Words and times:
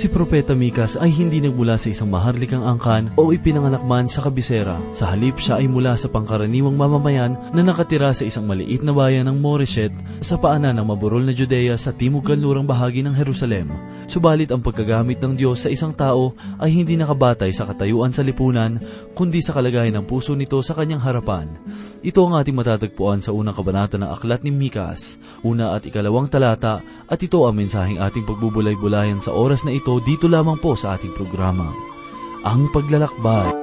Si 0.00 0.08
Propeta 0.08 0.56
Mikas 0.56 0.96
ay 0.96 1.12
hindi 1.12 1.44
nagmula 1.44 1.76
sa 1.76 1.92
isang 1.92 2.08
maharlikang 2.08 2.64
angkan 2.64 3.12
o 3.20 3.36
ipinanganak 3.36 3.84
man 3.84 4.08
sa 4.08 4.24
kabisera. 4.24 4.80
Sa 4.96 5.12
halip 5.12 5.36
siya 5.36 5.60
ay 5.60 5.68
mula 5.68 5.92
sa 5.92 6.08
pangkaraniwang 6.08 6.72
mamamayan 6.72 7.36
na 7.52 7.60
nakatira 7.60 8.08
sa 8.16 8.24
isang 8.24 8.48
maliit 8.48 8.80
na 8.80 8.96
bayan 8.96 9.28
ng 9.28 9.36
Moreshet 9.36 9.92
sa 10.24 10.40
paanan 10.40 10.80
ng 10.80 10.88
maburol 10.88 11.20
na 11.20 11.36
Judea 11.36 11.76
sa 11.76 11.92
timog 11.92 12.24
kanlurang 12.24 12.64
bahagi 12.64 13.04
ng 13.04 13.12
Jerusalem. 13.12 13.68
Subalit 14.08 14.48
ang 14.48 14.64
pagkagamit 14.64 15.20
ng 15.20 15.36
Diyos 15.36 15.60
sa 15.60 15.68
isang 15.68 15.92
tao 15.92 16.32
ay 16.56 16.80
hindi 16.80 16.96
nakabatay 16.96 17.52
sa 17.52 17.68
katayuan 17.68 18.16
sa 18.16 18.24
lipunan, 18.24 18.80
kundi 19.12 19.44
sa 19.44 19.52
kalagayan 19.52 20.00
ng 20.00 20.08
puso 20.08 20.32
nito 20.32 20.64
sa 20.64 20.80
kanyang 20.80 21.04
harapan. 21.04 21.52
Ito 22.00 22.24
ang 22.24 22.40
ating 22.40 22.56
matatagpuan 22.56 23.20
sa 23.20 23.36
unang 23.36 23.52
kabanata 23.52 24.00
ng 24.00 24.08
aklat 24.08 24.48
ni 24.48 24.50
Mikas, 24.50 25.20
una 25.44 25.76
at 25.76 25.84
ikalawang 25.84 26.32
talata, 26.32 26.80
at 27.04 27.20
ito 27.20 27.44
ang 27.44 27.60
mensaheng 27.60 28.00
ating 28.00 28.24
pagbubulay-bulayan 28.24 29.20
sa 29.20 29.36
oras 29.36 29.68
na 29.68 29.76
ito 29.76 29.89
dito 29.98 30.30
lamang 30.30 30.60
po 30.62 30.78
sa 30.78 30.94
ating 30.94 31.10
programa. 31.10 31.66
Ang 32.46 32.70
Paglalakbay. 32.70 33.58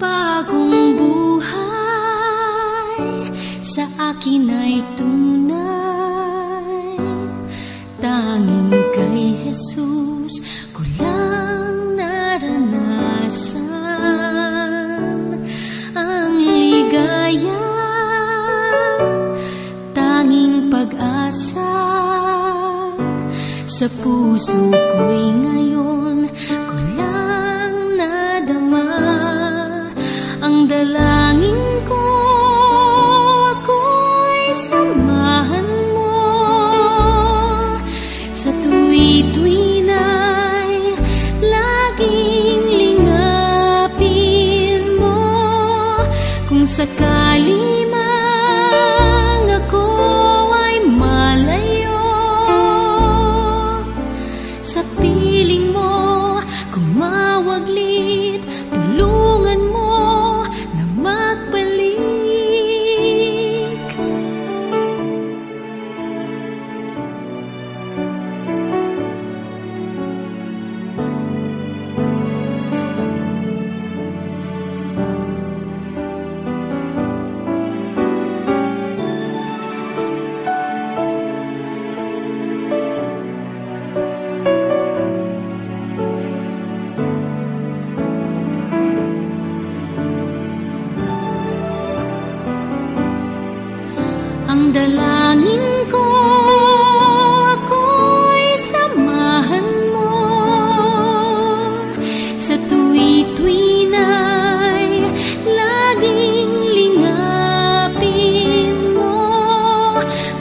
Bagong 0.00 0.96
buhay 0.98 1.52
sa 3.60 3.84
akin 4.14 4.48
ay 4.48 4.80
tunay 4.96 5.43
Jesus 9.54 10.42
ko 10.74 10.82
lang 10.98 11.94
naranasan 11.94 12.58
Ang 15.94 16.34
ligaya, 16.42 17.62
tanging 19.94 20.74
pag-asa 20.74 21.70
Sa 23.62 23.86
puso 24.02 24.74
ko'y 24.74 25.22
ngayon 25.38 25.63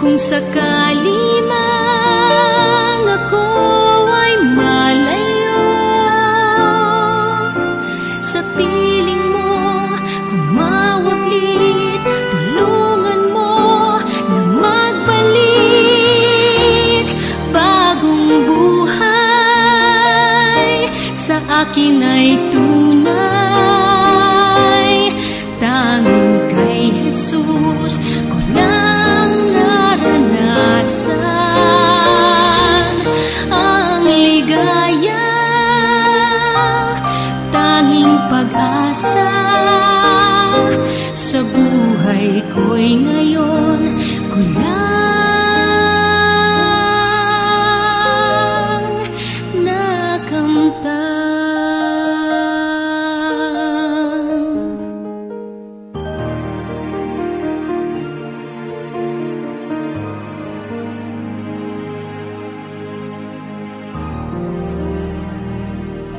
Kung 0.04 0.20
sakali 0.20 1.48
mang 1.48 3.08
ako 3.08 3.48
ay 4.12 4.36
malayo 4.52 5.64
Sa 8.20 8.44
piling 8.52 9.32
mo 9.32 9.48
kumawaglit 10.28 12.04
Tulungan 12.04 13.32
mo 13.32 13.56
na 14.28 14.44
magbalik 14.60 15.48
Bagong 17.56 18.44
buhay. 18.44 19.08
Sa 21.16 21.40
akin 21.64 22.04
ay 22.04 22.52
tunay 22.52 22.83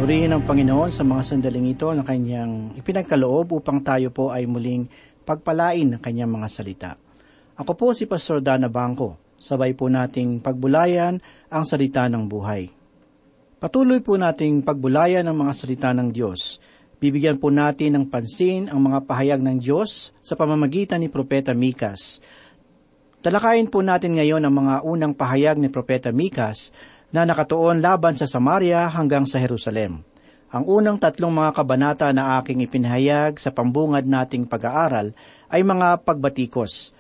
Purihin 0.04 0.36
ang 0.36 0.44
Panginoon 0.44 0.92
sa 0.92 1.00
mga 1.00 1.22
sandaling 1.24 1.72
ito 1.72 1.88
na 1.96 2.04
kanyang 2.04 2.76
ipinagkaloob 2.76 3.56
upang 3.56 3.80
tayo 3.80 4.12
po 4.12 4.28
ay 4.36 4.44
muling 4.44 4.84
pagpalain 5.24 5.96
ng 5.96 6.00
kanyang 6.04 6.28
mga 6.28 6.48
salita. 6.52 6.90
Ako 7.56 7.72
po 7.72 7.96
si 7.96 8.04
Pastor 8.04 8.44
Dana 8.44 8.68
Bangko. 8.68 9.16
Sabay 9.40 9.72
po 9.72 9.88
nating 9.88 10.44
pagbulayan 10.44 11.16
ang 11.48 11.64
salita 11.64 12.04
ng 12.04 12.20
buhay. 12.28 12.68
Patuloy 13.56 14.04
po 14.04 14.20
nating 14.20 14.60
pagbulayan 14.60 15.24
ang 15.24 15.40
mga 15.40 15.52
salita 15.56 15.96
ng 15.96 16.12
Diyos. 16.12 16.60
Bibigyan 17.00 17.40
po 17.40 17.48
natin 17.48 17.96
ng 17.96 18.04
pansin 18.12 18.68
ang 18.68 18.84
mga 18.84 19.08
pahayag 19.08 19.40
ng 19.40 19.56
Diyos 19.56 20.12
sa 20.20 20.36
pamamagitan 20.36 21.00
ni 21.00 21.08
Propeta 21.08 21.56
Mikas. 21.56 22.20
Talakayin 23.24 23.72
po 23.72 23.80
natin 23.80 24.20
ngayon 24.20 24.44
ang 24.44 24.52
mga 24.52 24.84
unang 24.84 25.16
pahayag 25.16 25.56
ni 25.56 25.72
Propeta 25.72 26.12
Mikas 26.12 26.76
na 27.14 27.22
nakatuon 27.22 27.78
laban 27.78 28.18
sa 28.18 28.26
Samaria 28.26 28.90
hanggang 28.90 29.22
sa 29.22 29.38
Jerusalem. 29.38 30.02
Ang 30.50 30.66
unang 30.66 30.98
tatlong 30.98 31.30
mga 31.30 31.54
kabanata 31.54 32.10
na 32.10 32.42
aking 32.42 32.66
ipinahayag 32.66 33.38
sa 33.38 33.54
pambungad 33.54 34.02
nating 34.02 34.50
pag-aaral 34.50 35.14
ay 35.46 35.62
mga 35.62 36.02
pagbatikos. 36.02 36.90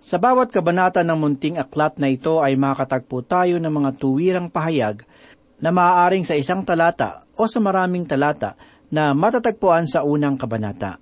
Sa 0.00 0.16
bawat 0.16 0.48
kabanata 0.48 1.04
ng 1.04 1.18
munting 1.20 1.60
aklat 1.60 2.00
na 2.00 2.08
ito 2.08 2.40
ay 2.40 2.56
makatagpo 2.56 3.20
tayo 3.28 3.60
ng 3.60 3.68
mga 3.68 3.90
tuwirang 4.00 4.48
pahayag 4.48 5.04
na 5.60 5.68
maaaring 5.68 6.24
sa 6.24 6.32
isang 6.32 6.64
talata 6.64 7.28
o 7.36 7.44
sa 7.44 7.60
maraming 7.60 8.08
talata 8.08 8.56
na 8.88 9.12
matatagpuan 9.12 9.84
sa 9.84 10.00
unang 10.00 10.40
kabanata. 10.40 10.96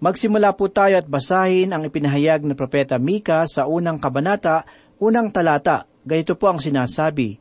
Magsimula 0.00 0.56
po 0.56 0.72
tayo 0.72 0.96
at 0.96 1.04
basahin 1.04 1.76
ang 1.76 1.84
ipinahayag 1.84 2.44
ng 2.44 2.56
Propeta 2.56 2.96
Mika 2.96 3.44
sa 3.44 3.68
unang 3.68 4.00
kabanata, 4.00 4.64
unang 4.96 5.28
talata. 5.28 5.89
Ganito 6.00 6.32
po 6.32 6.48
ang 6.48 6.56
sinasabi, 6.56 7.36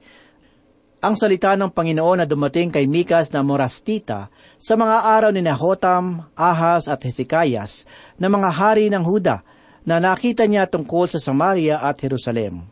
Ang 1.00 1.16
salita 1.16 1.56
ng 1.56 1.72
Panginoon 1.72 2.20
na 2.20 2.28
dumating 2.28 2.76
kay 2.76 2.84
Mikas 2.92 3.32
na 3.32 3.40
Morastita 3.40 4.28
sa 4.60 4.76
mga 4.76 5.08
araw 5.16 5.32
ni 5.32 5.40
Nahotam, 5.40 6.28
Ahaz 6.36 6.92
at 6.92 7.00
Hezekias 7.08 7.88
na 8.20 8.28
mga 8.28 8.52
hari 8.52 8.92
ng 8.92 9.00
Huda 9.00 9.48
na 9.88 10.04
nakita 10.04 10.44
niya 10.44 10.68
tungkol 10.68 11.08
sa 11.08 11.24
Samaria 11.24 11.80
at 11.80 12.04
Jerusalem. 12.04 12.68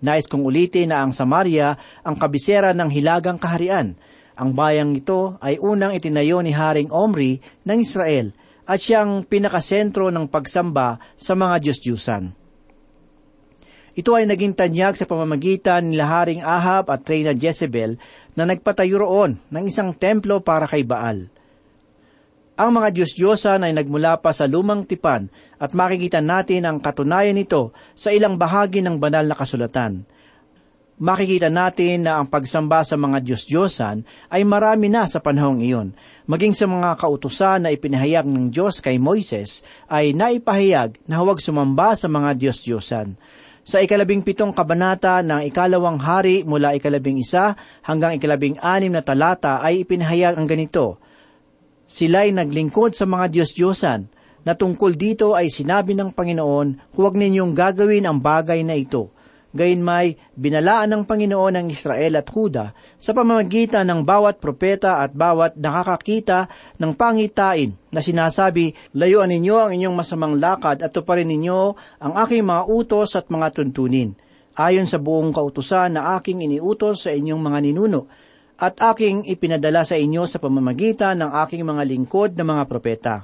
Nais 0.00 0.24
kong 0.24 0.48
ulitin 0.48 0.96
na 0.96 1.04
ang 1.04 1.12
Samaria 1.12 1.76
ang 2.00 2.16
kabisera 2.16 2.72
ng 2.72 2.88
hilagang 2.88 3.36
kaharian. 3.36 4.00
Ang 4.32 4.56
bayang 4.56 4.96
ito 4.96 5.36
ay 5.44 5.60
unang 5.60 5.92
itinayo 5.92 6.40
ni 6.40 6.56
Haring 6.56 6.88
Omri 6.88 7.36
ng 7.68 7.78
Israel 7.84 8.32
at 8.64 8.80
siyang 8.80 9.28
pinakasentro 9.28 10.08
ng 10.08 10.24
pagsamba 10.32 10.96
sa 11.20 11.36
mga 11.36 11.68
Diyos-Diyusan. 11.68 12.47
Ito 13.98 14.14
ay 14.14 14.30
naging 14.30 14.54
tanyag 14.54 14.94
sa 14.94 15.10
pamamagitan 15.10 15.90
ni 15.90 15.98
Haring 15.98 16.38
Ahab 16.38 16.86
at 16.86 17.02
Reyna 17.02 17.34
Jezebel 17.34 17.98
na 18.38 18.46
nagpatayo 18.46 19.02
roon 19.02 19.42
ng 19.50 19.64
isang 19.66 19.90
templo 19.90 20.38
para 20.38 20.70
kay 20.70 20.86
Baal. 20.86 21.26
Ang 22.54 22.70
mga 22.78 22.94
Diyos-Diyosan 22.94 23.66
ay 23.66 23.74
nagmula 23.74 24.22
pa 24.22 24.30
sa 24.30 24.46
lumang 24.46 24.86
tipan 24.86 25.26
at 25.58 25.74
makikita 25.74 26.22
natin 26.22 26.62
ang 26.62 26.78
katunayan 26.78 27.34
nito 27.34 27.74
sa 27.98 28.14
ilang 28.14 28.38
bahagi 28.38 28.86
ng 28.86 29.02
banal 29.02 29.26
na 29.26 29.34
kasulatan. 29.34 30.06
Makikita 31.02 31.50
natin 31.50 32.06
na 32.06 32.22
ang 32.22 32.30
pagsamba 32.30 32.86
sa 32.86 32.94
mga 32.94 33.18
Diyos-Diyosan 33.22 34.06
ay 34.30 34.46
marami 34.46 34.94
na 34.94 35.10
sa 35.10 35.18
panahong 35.18 35.58
iyon. 35.58 35.90
Maging 36.30 36.54
sa 36.54 36.70
mga 36.70 36.98
kautusan 37.02 37.66
na 37.66 37.74
ipinahayag 37.74 38.30
ng 38.30 38.54
Diyos 38.54 38.78
kay 38.78 38.98
Moises 39.02 39.66
ay 39.90 40.14
naipahayag 40.14 41.02
na 41.10 41.18
huwag 41.18 41.42
sumamba 41.42 41.98
sa 41.98 42.06
mga 42.06 42.38
Diyos-Diyosan. 42.38 43.18
Sa 43.68 43.84
ikalabing 43.84 44.24
pitong 44.24 44.56
kabanata 44.56 45.20
ng 45.20 45.44
ikalawang 45.52 46.00
hari 46.00 46.40
mula 46.40 46.72
ikalabing 46.72 47.20
isa 47.20 47.52
hanggang 47.84 48.16
ikalabing 48.16 48.56
anim 48.64 48.88
na 48.88 49.04
talata 49.04 49.60
ay 49.60 49.84
ipinahayag 49.84 50.40
ang 50.40 50.48
ganito, 50.48 50.96
Sila'y 51.84 52.32
naglingkod 52.32 52.96
sa 52.96 53.04
mga 53.04 53.28
Diyos-Diyosan, 53.28 54.08
na 54.48 54.56
tungkol 54.56 54.96
dito 54.96 55.36
ay 55.36 55.52
sinabi 55.52 55.92
ng 55.92 56.16
Panginoon, 56.16 56.96
huwag 56.96 57.20
ninyong 57.20 57.52
gagawin 57.52 58.08
ang 58.08 58.16
bagay 58.16 58.64
na 58.64 58.72
ito. 58.72 59.12
Gayunmay, 59.48 60.36
binalaan 60.36 60.92
ng 60.92 61.02
Panginoon 61.08 61.56
ang 61.56 61.66
Israel 61.72 62.20
at 62.20 62.28
Huda 62.28 62.76
sa 63.00 63.16
pamamagitan 63.16 63.88
ng 63.88 64.04
bawat 64.04 64.44
propeta 64.44 65.00
at 65.00 65.16
bawat 65.16 65.56
nakakakita 65.56 66.52
ng 66.76 66.92
pangitain 66.92 67.72
na 67.88 68.04
sinasabi, 68.04 68.76
Layuan 68.92 69.32
ninyo 69.32 69.56
ang 69.56 69.72
inyong 69.72 69.96
masamang 69.96 70.36
lakad 70.36 70.84
at 70.84 70.92
tuparin 70.92 71.32
ninyo 71.32 71.72
ang 71.96 72.12
aking 72.28 72.44
mga 72.44 72.68
utos 72.68 73.16
at 73.16 73.32
mga 73.32 73.56
tuntunin, 73.56 74.12
ayon 74.52 74.84
sa 74.84 75.00
buong 75.00 75.32
kautusan 75.32 75.96
na 75.96 76.20
aking 76.20 76.44
iniutos 76.44 77.08
sa 77.08 77.10
inyong 77.16 77.40
mga 77.40 77.58
ninuno, 77.64 78.04
at 78.60 78.76
aking 78.92 79.24
ipinadala 79.32 79.80
sa 79.88 79.96
inyo 79.96 80.28
sa 80.28 80.36
pamamagitan 80.42 81.24
ng 81.24 81.30
aking 81.48 81.64
mga 81.64 81.82
lingkod 81.88 82.36
na 82.36 82.44
mga 82.44 82.64
propeta. 82.68 83.14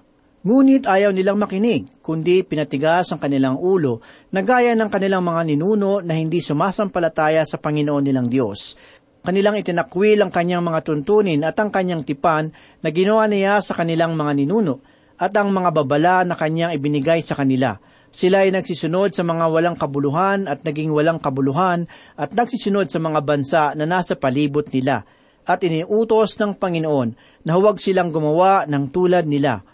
Ngunit 0.44 0.85
ayaw 0.85 1.08
nilang 1.08 1.41
makinig, 1.41 2.05
kundi 2.05 2.44
pinatigas 2.44 3.08
ang 3.08 3.17
kanilang 3.17 3.56
ulo 3.56 4.05
na 4.29 4.44
gaya 4.44 4.76
ng 4.76 4.93
kanilang 4.93 5.25
mga 5.25 5.41
ninuno 5.49 6.05
na 6.05 6.20
hindi 6.20 6.44
sumasampalataya 6.44 7.49
sa 7.49 7.56
Panginoon 7.56 8.05
nilang 8.05 8.29
Diyos. 8.29 8.76
Kanilang 9.25 9.56
itinakwil 9.56 10.20
ang 10.20 10.29
kanyang 10.29 10.61
mga 10.61 10.85
tuntunin 10.85 11.41
at 11.49 11.56
ang 11.56 11.73
kanyang 11.73 12.05
tipan 12.05 12.52
na 12.85 12.93
ginawa 12.93 13.25
niya 13.25 13.64
sa 13.64 13.73
kanilang 13.73 14.20
mga 14.20 14.44
ninuno 14.44 14.85
at 15.17 15.32
ang 15.32 15.49
mga 15.49 15.81
babala 15.81 16.29
na 16.29 16.37
kanyang 16.37 16.76
ibinigay 16.76 17.25
sa 17.25 17.41
kanila. 17.41 17.81
Sila 18.12 18.44
ay 18.44 18.52
nagsisunod 18.52 19.17
sa 19.17 19.25
mga 19.25 19.49
walang 19.49 19.81
kabuluhan 19.81 20.44
at 20.44 20.61
naging 20.61 20.93
walang 20.93 21.25
kabuluhan 21.25 21.88
at 22.20 22.37
nagsisunod 22.37 22.93
sa 22.93 23.00
mga 23.00 23.20
bansa 23.25 23.73
na 23.73 23.88
nasa 23.88 24.12
palibot 24.12 24.69
nila 24.76 25.08
at 25.49 25.64
iniutos 25.64 26.37
ng 26.37 26.61
Panginoon 26.61 27.17
na 27.49 27.56
huwag 27.56 27.81
silang 27.81 28.12
gumawa 28.12 28.69
ng 28.69 28.93
tulad 28.93 29.25
nila 29.25 29.64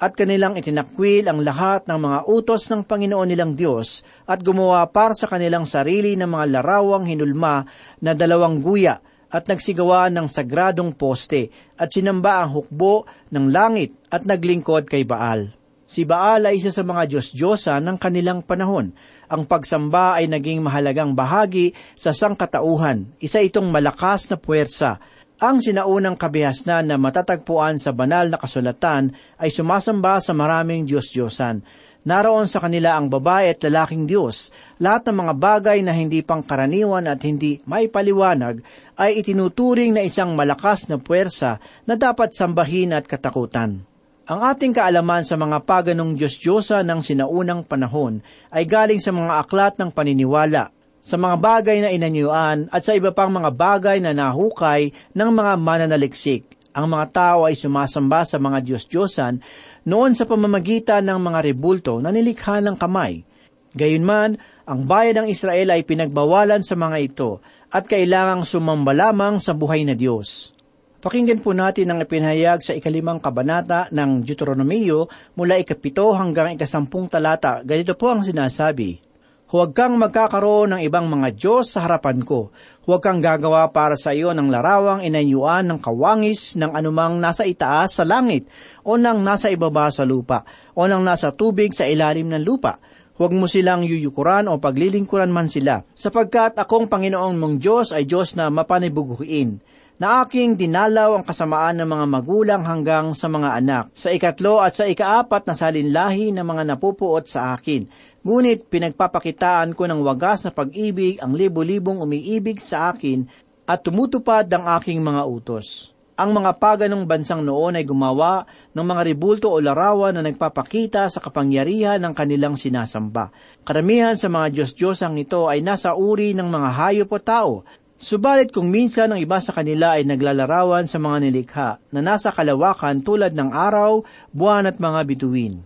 at 0.00 0.16
kanilang 0.16 0.56
itinakwil 0.56 1.28
ang 1.28 1.44
lahat 1.44 1.84
ng 1.84 2.00
mga 2.00 2.18
utos 2.24 2.64
ng 2.72 2.88
Panginoon 2.88 3.28
nilang 3.28 3.52
Diyos 3.52 4.00
at 4.24 4.40
gumawa 4.40 4.88
para 4.88 5.12
sa 5.12 5.28
kanilang 5.28 5.68
sarili 5.68 6.16
ng 6.16 6.24
mga 6.24 6.46
larawang 6.56 7.04
hinulma 7.04 7.68
na 8.00 8.16
dalawang 8.16 8.64
guya 8.64 9.04
at 9.30 9.44
nagsigawa 9.46 10.08
ng 10.08 10.26
sagradong 10.26 10.96
poste 10.96 11.52
at 11.76 11.92
sinamba 11.92 12.42
ang 12.42 12.56
hukbo 12.56 13.04
ng 13.28 13.52
langit 13.52 13.92
at 14.08 14.24
naglingkod 14.24 14.88
kay 14.88 15.04
Baal. 15.04 15.52
Si 15.90 16.06
Baal 16.06 16.46
ay 16.46 16.62
isa 16.62 16.70
sa 16.70 16.86
mga 16.86 17.02
Diyos-Diyosa 17.10 17.82
ng 17.82 17.98
kanilang 17.98 18.46
panahon. 18.46 18.94
Ang 19.26 19.42
pagsamba 19.42 20.22
ay 20.22 20.30
naging 20.30 20.62
mahalagang 20.62 21.18
bahagi 21.18 21.74
sa 21.98 22.14
sangkatauhan. 22.14 23.10
Isa 23.18 23.42
itong 23.42 23.66
malakas 23.74 24.30
na 24.30 24.38
puwersa 24.38 25.02
ang 25.40 25.64
sinaunang 25.64 26.20
kabihasnan 26.20 26.92
na 26.92 26.96
matatagpuan 27.00 27.80
sa 27.80 27.96
banal 27.96 28.28
na 28.28 28.36
kasulatan 28.36 29.16
ay 29.40 29.48
sumasamba 29.48 30.20
sa 30.20 30.36
maraming 30.36 30.84
Diyos-Diyosan. 30.84 31.64
Naroon 32.00 32.48
sa 32.48 32.64
kanila 32.64 32.96
ang 32.96 33.12
babae 33.12 33.56
at 33.56 33.64
lalaking 33.64 34.08
Diyos. 34.08 34.52
Lahat 34.80 35.04
ng 35.04 35.16
mga 35.16 35.34
bagay 35.36 35.78
na 35.84 35.92
hindi 35.96 36.20
pangkaraniwan 36.20 37.08
at 37.08 37.24
hindi 37.24 37.60
may 37.68 37.88
paliwanag 37.88 38.60
ay 39.00 39.20
itinuturing 39.20 39.96
na 39.96 40.04
isang 40.04 40.32
malakas 40.32 40.88
na 40.92 40.96
puwersa 40.96 41.60
na 41.84 41.96
dapat 41.96 42.32
sambahin 42.36 42.96
at 42.96 43.04
katakutan. 43.04 43.84
Ang 44.30 44.40
ating 44.46 44.76
kaalaman 44.76 45.24
sa 45.26 45.40
mga 45.40 45.64
paganong 45.64 46.16
Diyos-Diyosa 46.20 46.84
ng 46.84 47.00
sinaunang 47.00 47.64
panahon 47.64 48.20
ay 48.52 48.68
galing 48.68 49.00
sa 49.00 49.12
mga 49.12 49.42
aklat 49.42 49.74
ng 49.80 49.90
paniniwala, 49.90 50.72
sa 51.00 51.16
mga 51.16 51.36
bagay 51.40 51.76
na 51.80 51.90
inanyuan 51.90 52.68
at 52.68 52.84
sa 52.84 52.92
iba 52.92 53.10
pang 53.10 53.32
mga 53.32 53.50
bagay 53.56 53.98
na 54.04 54.12
nahukay 54.12 54.92
ng 55.16 55.30
mga 55.32 55.52
mananaliksik. 55.56 56.44
Ang 56.70 56.94
mga 56.94 57.06
tao 57.10 57.40
ay 57.50 57.58
sumasamba 57.58 58.22
sa 58.22 58.38
mga 58.38 58.62
Diyos-Diyosan 58.62 59.42
noon 59.88 60.14
sa 60.14 60.28
pamamagitan 60.28 61.02
ng 61.02 61.18
mga 61.18 61.38
rebulto 61.50 61.98
na 61.98 62.14
nilikha 62.14 62.62
ng 62.62 62.78
kamay. 62.78 63.26
Gayunman, 63.74 64.38
ang 64.70 64.80
bayan 64.86 65.24
ng 65.24 65.28
Israel 65.34 65.74
ay 65.74 65.82
pinagbawalan 65.82 66.62
sa 66.62 66.78
mga 66.78 66.96
ito 67.02 67.42
at 67.74 67.90
kailangang 67.90 68.46
sumamba 68.46 68.94
lamang 68.94 69.42
sa 69.42 69.50
buhay 69.50 69.82
na 69.82 69.98
Diyos. 69.98 70.54
Pakinggan 71.00 71.40
po 71.40 71.56
natin 71.56 71.88
ang 71.90 71.98
ipinahayag 72.04 72.60
sa 72.60 72.76
ikalimang 72.76 73.24
kabanata 73.24 73.88
ng 73.88 74.20
Deuteronomio 74.20 75.08
mula 75.32 75.56
ikapito 75.56 76.12
hanggang 76.12 76.54
ikasampung 76.54 77.08
talata. 77.08 77.64
Ganito 77.64 77.96
po 77.96 78.12
ang 78.12 78.20
sinasabi, 78.20 79.09
Huwag 79.50 79.74
kang 79.74 79.98
magkakaroon 79.98 80.78
ng 80.78 80.80
ibang 80.86 81.10
mga 81.10 81.34
Diyos 81.34 81.74
sa 81.74 81.82
harapan 81.82 82.22
ko. 82.22 82.54
Huwag 82.86 83.02
kang 83.02 83.18
gagawa 83.18 83.66
para 83.74 83.98
sa 83.98 84.14
iyo 84.14 84.30
ng 84.30 84.46
larawang 84.46 85.02
inanyuan 85.02 85.66
ng 85.66 85.82
kawangis 85.82 86.54
ng 86.54 86.70
anumang 86.70 87.18
nasa 87.18 87.42
itaas 87.42 87.98
sa 87.98 88.06
langit, 88.06 88.46
o 88.86 88.94
ng 88.94 89.18
nasa 89.18 89.50
ibaba 89.50 89.90
sa 89.90 90.06
lupa, 90.06 90.46
o 90.78 90.86
ng 90.86 91.02
nasa 91.02 91.34
tubig 91.34 91.74
sa 91.74 91.82
ilalim 91.82 92.30
ng 92.30 92.46
lupa. 92.46 92.78
Huwag 93.18 93.34
mo 93.34 93.50
silang 93.50 93.82
yuyukuran 93.82 94.46
o 94.46 94.62
paglilingkuran 94.62 95.34
man 95.34 95.50
sila, 95.50 95.82
sapagkat 95.98 96.54
akong 96.54 96.86
Panginoong 96.86 97.34
mong 97.34 97.58
Diyos 97.58 97.90
ay 97.90 98.06
Diyos 98.06 98.38
na 98.38 98.54
mapanibuguin 98.54 99.58
na 100.00 100.24
aking 100.24 100.56
dinalaw 100.56 101.20
ang 101.20 101.24
kasamaan 101.28 101.76
ng 101.76 101.88
mga 101.92 102.06
magulang 102.08 102.64
hanggang 102.64 103.12
sa 103.12 103.28
mga 103.28 103.60
anak, 103.60 103.84
sa 103.92 104.08
ikatlo 104.08 104.56
at 104.56 104.72
sa 104.72 104.88
ikaapat 104.88 105.44
na 105.44 105.52
salinlahi 105.52 106.32
ng 106.32 106.40
mga 106.40 106.72
napupuot 106.72 107.28
sa 107.28 107.52
akin. 107.52 107.84
Ngunit 108.24 108.72
pinagpapakitaan 108.72 109.76
ko 109.76 109.84
ng 109.84 110.00
wagas 110.00 110.48
na 110.48 110.56
pag-ibig 110.56 111.20
ang 111.20 111.36
libo-libong 111.36 112.00
umiibig 112.00 112.64
sa 112.64 112.96
akin 112.96 113.28
at 113.68 113.84
tumutupad 113.84 114.48
ang 114.48 114.72
aking 114.80 115.04
mga 115.04 115.20
utos. 115.28 115.92
Ang 116.16 116.32
mga 116.32 116.56
paganong 116.56 117.04
bansang 117.04 117.44
noon 117.44 117.76
ay 117.76 117.84
gumawa 117.84 118.48
ng 118.72 118.84
mga 118.84 119.02
ribulto 119.04 119.52
o 119.52 119.60
larawan 119.60 120.16
na 120.16 120.24
nagpapakita 120.24 121.12
sa 121.12 121.20
kapangyarihan 121.20 122.00
ng 122.00 122.12
kanilang 122.16 122.56
sinasamba. 122.56 123.32
Karamihan 123.68 124.16
sa 124.16 124.32
mga 124.32 124.48
Diyos-Diyosang 124.52 125.16
ito 125.20 125.48
ay 125.48 125.60
nasa 125.60 125.92
uri 125.92 126.32
ng 126.36 126.48
mga 126.48 126.68
hayop 126.76 127.08
o 127.08 127.18
tao, 127.20 127.52
Subalit 128.00 128.48
kung 128.48 128.72
minsan 128.72 129.12
ang 129.12 129.20
iba 129.20 129.36
sa 129.44 129.52
kanila 129.52 130.00
ay 130.00 130.08
naglalarawan 130.08 130.88
sa 130.88 130.96
mga 130.96 131.20
nilikha 131.20 131.68
na 131.92 132.00
nasa 132.00 132.32
kalawakan 132.32 133.04
tulad 133.04 133.36
ng 133.36 133.52
araw, 133.52 134.00
buwan 134.32 134.64
at 134.64 134.80
mga 134.80 135.04
bituin. 135.04 135.60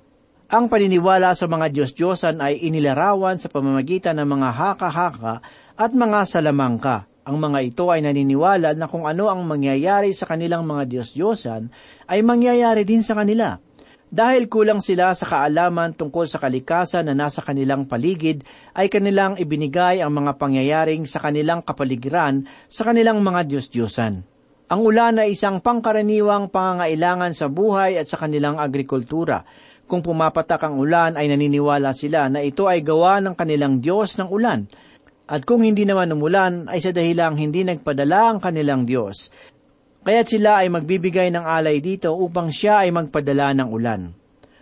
Ang 0.50 0.66
paniniwala 0.66 1.38
sa 1.38 1.46
mga 1.46 1.70
Diyos-Diyosan 1.70 2.42
ay 2.42 2.58
inilarawan 2.66 3.38
sa 3.38 3.46
pamamagitan 3.46 4.18
ng 4.18 4.26
mga 4.26 4.48
haka-haka 4.50 5.46
at 5.78 5.94
mga 5.94 6.26
salamangka. 6.26 7.06
Ang 7.22 7.38
mga 7.38 7.58
ito 7.70 7.86
ay 7.94 8.02
naniniwala 8.02 8.74
na 8.74 8.90
kung 8.90 9.06
ano 9.06 9.30
ang 9.30 9.46
mangyayari 9.46 10.10
sa 10.10 10.26
kanilang 10.26 10.66
mga 10.66 10.90
Diyos-Diyosan 10.90 11.70
ay 12.10 12.18
mangyayari 12.26 12.82
din 12.82 13.06
sa 13.06 13.14
kanila. 13.14 13.62
Dahil 14.14 14.46
kulang 14.46 14.78
sila 14.78 15.10
sa 15.10 15.26
kaalaman 15.26 15.98
tungkol 15.98 16.30
sa 16.30 16.38
kalikasan 16.38 17.10
na 17.10 17.18
nasa 17.18 17.42
kanilang 17.42 17.90
paligid, 17.90 18.46
ay 18.78 18.86
kanilang 18.86 19.34
ibinigay 19.42 19.98
ang 19.98 20.14
mga 20.14 20.38
pangyayaring 20.38 21.02
sa 21.02 21.18
kanilang 21.18 21.66
kapaligiran 21.66 22.46
sa 22.70 22.86
kanilang 22.86 23.26
mga 23.26 23.42
Diyos-Diyosan. 23.50 24.22
Ang 24.70 24.80
ulan 24.86 25.18
ay 25.18 25.34
isang 25.34 25.58
pangkaraniwang 25.58 26.54
pangangailangan 26.54 27.34
sa 27.34 27.50
buhay 27.50 27.98
at 27.98 28.06
sa 28.06 28.22
kanilang 28.22 28.62
agrikultura. 28.62 29.42
Kung 29.90 29.98
pumapatak 29.98 30.62
ang 30.62 30.78
ulan 30.78 31.18
ay 31.18 31.26
naniniwala 31.34 31.90
sila 31.90 32.30
na 32.30 32.38
ito 32.38 32.70
ay 32.70 32.86
gawa 32.86 33.18
ng 33.18 33.34
kanilang 33.34 33.82
Diyos 33.82 34.14
ng 34.14 34.30
ulan. 34.30 34.70
At 35.26 35.42
kung 35.42 35.66
hindi 35.66 35.82
naman 35.82 36.14
umulan 36.14 36.70
ay 36.70 36.78
sa 36.78 36.94
dahilang 36.94 37.34
hindi 37.34 37.66
nagpadala 37.66 38.30
ang 38.30 38.38
kanilang 38.38 38.86
Diyos. 38.86 39.34
Kaya't 40.04 40.28
sila 40.28 40.60
ay 40.60 40.68
magbibigay 40.68 41.32
ng 41.32 41.40
alay 41.40 41.80
dito 41.80 42.12
upang 42.12 42.52
siya 42.52 42.84
ay 42.84 42.92
magpadala 42.92 43.56
ng 43.56 43.68
ulan. 43.72 44.12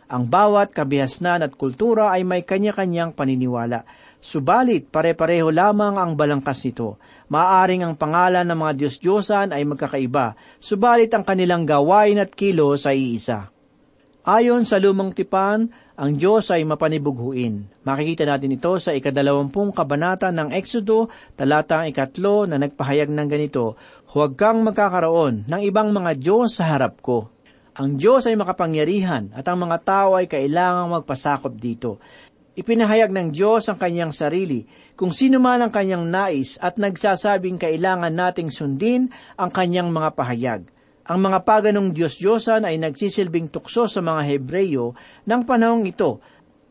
Ang 0.06 0.25
bawat 0.30 0.70
kabihasnan 0.70 1.42
at 1.42 1.58
kultura 1.58 2.14
ay 2.14 2.22
may 2.22 2.46
kanya-kanyang 2.46 3.11
paniniwala. 3.11 3.82
Subalit, 4.22 4.87
pare-pareho 4.87 5.50
lamang 5.50 5.99
ang 5.99 6.14
balangkas 6.14 6.62
nito. 6.62 7.02
Maaring 7.26 7.82
ang 7.82 7.99
pangalan 7.99 8.46
ng 8.46 8.54
mga 8.54 8.72
Diyos-Diyosan 8.78 9.50
ay 9.50 9.66
magkakaiba, 9.66 10.38
subalit 10.62 11.11
ang 11.11 11.26
kanilang 11.26 11.66
gawain 11.66 12.22
at 12.22 12.30
kilos 12.30 12.87
ay 12.87 13.18
iisa. 13.18 13.50
Ayon 14.22 14.62
sa 14.62 14.78
lumang 14.78 15.11
tipan, 15.11 15.75
ang 15.92 16.16
Diyos 16.16 16.49
ay 16.49 16.64
mapanibughuin. 16.64 17.84
Makikita 17.84 18.25
natin 18.25 18.56
ito 18.56 18.72
sa 18.80 18.96
ikadalawampung 18.96 19.76
kabanata 19.76 20.32
ng 20.32 20.49
Exodo, 20.56 21.12
talatang 21.37 21.84
ikatlo 21.92 22.49
na 22.49 22.56
nagpahayag 22.56 23.12
ng 23.12 23.28
ganito, 23.28 23.76
Huwag 24.16 24.40
kang 24.40 24.64
magkakaroon 24.64 25.44
ng 25.44 25.62
ibang 25.68 25.92
mga 25.92 26.16
Diyos 26.16 26.56
sa 26.56 26.72
harap 26.72 27.04
ko. 27.04 27.28
Ang 27.76 28.00
Diyos 28.00 28.25
ay 28.25 28.37
makapangyarihan 28.37 29.32
at 29.37 29.44
ang 29.49 29.64
mga 29.68 29.78
tao 29.84 30.11
ay 30.16 30.28
kailangang 30.28 30.96
magpasakop 30.96 31.56
dito. 31.56 32.00
Ipinahayag 32.52 33.08
ng 33.12 33.28
Diyos 33.32 33.68
ang 33.68 33.80
kanyang 33.80 34.12
sarili, 34.12 34.68
kung 34.92 35.12
sino 35.12 35.40
man 35.40 35.64
ang 35.64 35.72
kanyang 35.72 36.08
nais 36.08 36.61
at 36.61 36.76
nagsasabing 36.76 37.56
kailangan 37.56 38.12
nating 38.12 38.52
sundin 38.52 39.08
ang 39.40 39.49
kanyang 39.49 39.88
mga 39.88 40.08
pahayag. 40.12 40.72
Ang 41.02 41.18
mga 41.26 41.42
paganong 41.42 41.90
Diyos-Diyosan 41.90 42.62
ay 42.62 42.78
nagsisilbing 42.78 43.50
tukso 43.50 43.90
sa 43.90 43.99
mga 43.99 44.23
Hebreyo 44.23 44.94
ng 45.26 45.42
panahong 45.42 45.82
ito, 45.90 46.23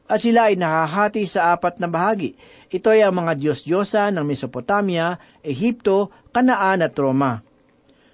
at 0.07 0.19
sila 0.23 0.51
ay 0.51 0.59
nakahati 0.59 1.23
sa 1.23 1.55
apat 1.55 1.79
na 1.79 1.87
bahagi. 1.87 2.35
Ito 2.71 2.91
ay 2.91 3.03
ang 3.03 3.15
mga 3.15 3.35
Diyos-Diyosan 3.39 4.15
ng 4.15 4.25
Mesopotamia, 4.27 5.19
Ehipto, 5.39 6.11
Kanaan 6.31 6.83
at 6.83 6.95
Roma. 6.95 7.43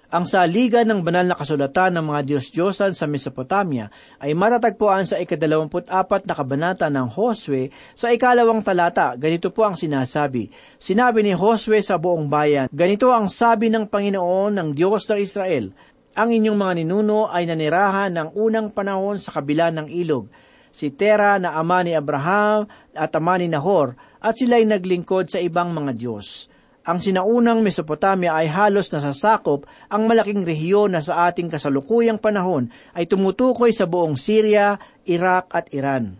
Ang 0.08 0.24
saligan 0.24 0.88
ng 0.88 1.04
banal 1.04 1.28
na 1.28 1.36
kasulatan 1.36 2.00
ng 2.00 2.04
mga 2.08 2.20
Diyos-Diyosan 2.24 2.96
sa 2.96 3.04
Mesopotamia 3.04 3.92
ay 4.16 4.32
matatagpuan 4.32 5.04
sa 5.04 5.20
ikadalawamput-apat 5.20 6.24
na 6.24 6.32
kabanata 6.32 6.88
ng 6.88 7.12
Josue 7.12 7.68
sa 7.92 8.08
ikalawang 8.08 8.64
talata. 8.64 9.12
Ganito 9.20 9.52
po 9.52 9.68
ang 9.68 9.76
sinasabi. 9.76 10.48
Sinabi 10.80 11.20
ni 11.20 11.36
Josue 11.36 11.84
sa 11.84 12.00
buong 12.00 12.24
bayan, 12.24 12.72
Ganito 12.72 13.12
ang 13.12 13.28
sabi 13.28 13.68
ng 13.68 13.84
Panginoon 13.84 14.56
ng 14.56 14.68
Diyos 14.72 15.04
ng 15.12 15.20
Israel, 15.20 15.76
Ang 16.18 16.34
inyong 16.34 16.58
mga 16.58 16.72
ninuno 16.82 17.30
ay 17.30 17.46
nanirahan 17.46 18.10
ng 18.10 18.28
unang 18.34 18.74
panahon 18.74 19.22
sa 19.22 19.38
kabila 19.38 19.70
ng 19.70 19.86
ilog. 19.86 20.26
Si 20.74 20.90
Tera 20.90 21.38
na 21.38 21.54
ama 21.54 21.86
ni 21.86 21.94
Abraham 21.94 22.66
at 22.90 23.14
ama 23.14 23.38
ni 23.38 23.46
Nahor 23.46 23.94
at 24.18 24.34
sila'y 24.34 24.66
naglingkod 24.66 25.30
sa 25.30 25.38
ibang 25.38 25.70
mga 25.70 25.94
Diyos. 25.94 26.50
Ang 26.90 26.98
sinaunang 26.98 27.62
Mesopotamia 27.62 28.34
ay 28.34 28.50
halos 28.50 28.90
nasasakop 28.90 29.70
ang 29.86 30.10
malaking 30.10 30.42
rehiyon 30.42 30.98
na 30.98 31.04
sa 31.06 31.30
ating 31.30 31.54
kasalukuyang 31.54 32.18
panahon 32.18 32.66
ay 32.98 33.06
tumutukoy 33.06 33.70
sa 33.70 33.86
buong 33.86 34.18
Syria, 34.18 34.74
Iraq 35.06 35.54
at 35.54 35.70
Iran. 35.70 36.18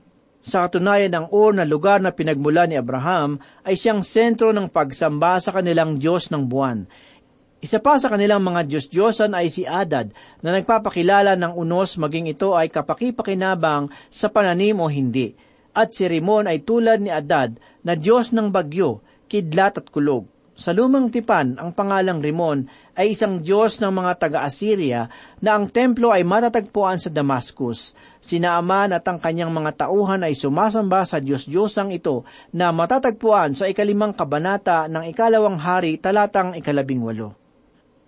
Sa 0.49 0.64
katunayan, 0.64 1.12
ang 1.12 1.26
Ur 1.35 1.59
na 1.59 1.67
lugar 1.67 1.99
na 1.99 2.14
pinagmula 2.14 2.71
ni 2.71 2.78
Abraham 2.78 3.43
ay 3.67 3.75
siyang 3.75 4.07
sentro 4.07 4.55
ng 4.55 4.71
pagsamba 4.71 5.43
sa 5.43 5.50
kanilang 5.50 5.99
Diyos 5.99 6.31
ng 6.31 6.47
buwan. 6.47 6.87
Isa 7.59 7.83
pa 7.83 7.99
sa 7.99 8.07
kanilang 8.07 8.38
mga 8.38 8.71
Diyos-Diyosan 8.71 9.35
ay 9.35 9.50
si 9.50 9.67
Adad 9.67 10.15
na 10.47 10.55
nagpapakilala 10.55 11.35
ng 11.35 11.59
unos 11.59 11.99
maging 11.99 12.31
ito 12.31 12.55
ay 12.55 12.71
kapakipakinabang 12.71 13.91
sa 14.15 14.31
pananim 14.31 14.79
o 14.79 14.87
hindi. 14.87 15.35
At 15.75 15.91
si 15.91 16.07
Rimon 16.07 16.47
ay 16.47 16.62
tulad 16.62 17.03
ni 17.03 17.11
Adad 17.11 17.59
na 17.83 17.99
Diyos 17.99 18.31
ng 18.31 18.55
bagyo, 18.55 19.03
kidlat 19.27 19.75
at 19.75 19.91
kulog. 19.91 20.31
Sa 20.55 20.71
lumang 20.71 21.11
tipan, 21.11 21.59
ang 21.59 21.75
pangalang 21.75 22.23
Rimon 22.23 22.71
ay 22.95 23.19
isang 23.19 23.43
Diyos 23.43 23.83
ng 23.83 23.91
mga 23.91 24.12
taga-Assyria 24.23 25.11
na 25.43 25.59
ang 25.59 25.67
templo 25.67 26.15
ay 26.15 26.23
matatagpuan 26.23 27.03
sa 27.03 27.11
Damascus. 27.11 27.99
Sina 28.23 28.55
Aman 28.55 28.95
at 28.95 29.03
ang 29.11 29.19
kanyang 29.19 29.50
mga 29.50 29.83
tauhan 29.83 30.23
ay 30.23 30.38
sumasamba 30.38 31.03
sa 31.03 31.19
Diyos-Diyosang 31.19 31.91
ito 31.91 32.23
na 32.55 32.71
matatagpuan 32.71 33.59
sa 33.59 33.67
ikalimang 33.67 34.15
kabanata 34.15 34.87
ng 34.87 35.11
ikalawang 35.11 35.59
hari 35.59 35.99
talatang 35.99 36.55
ikalabing 36.55 37.03
walo. 37.03 37.48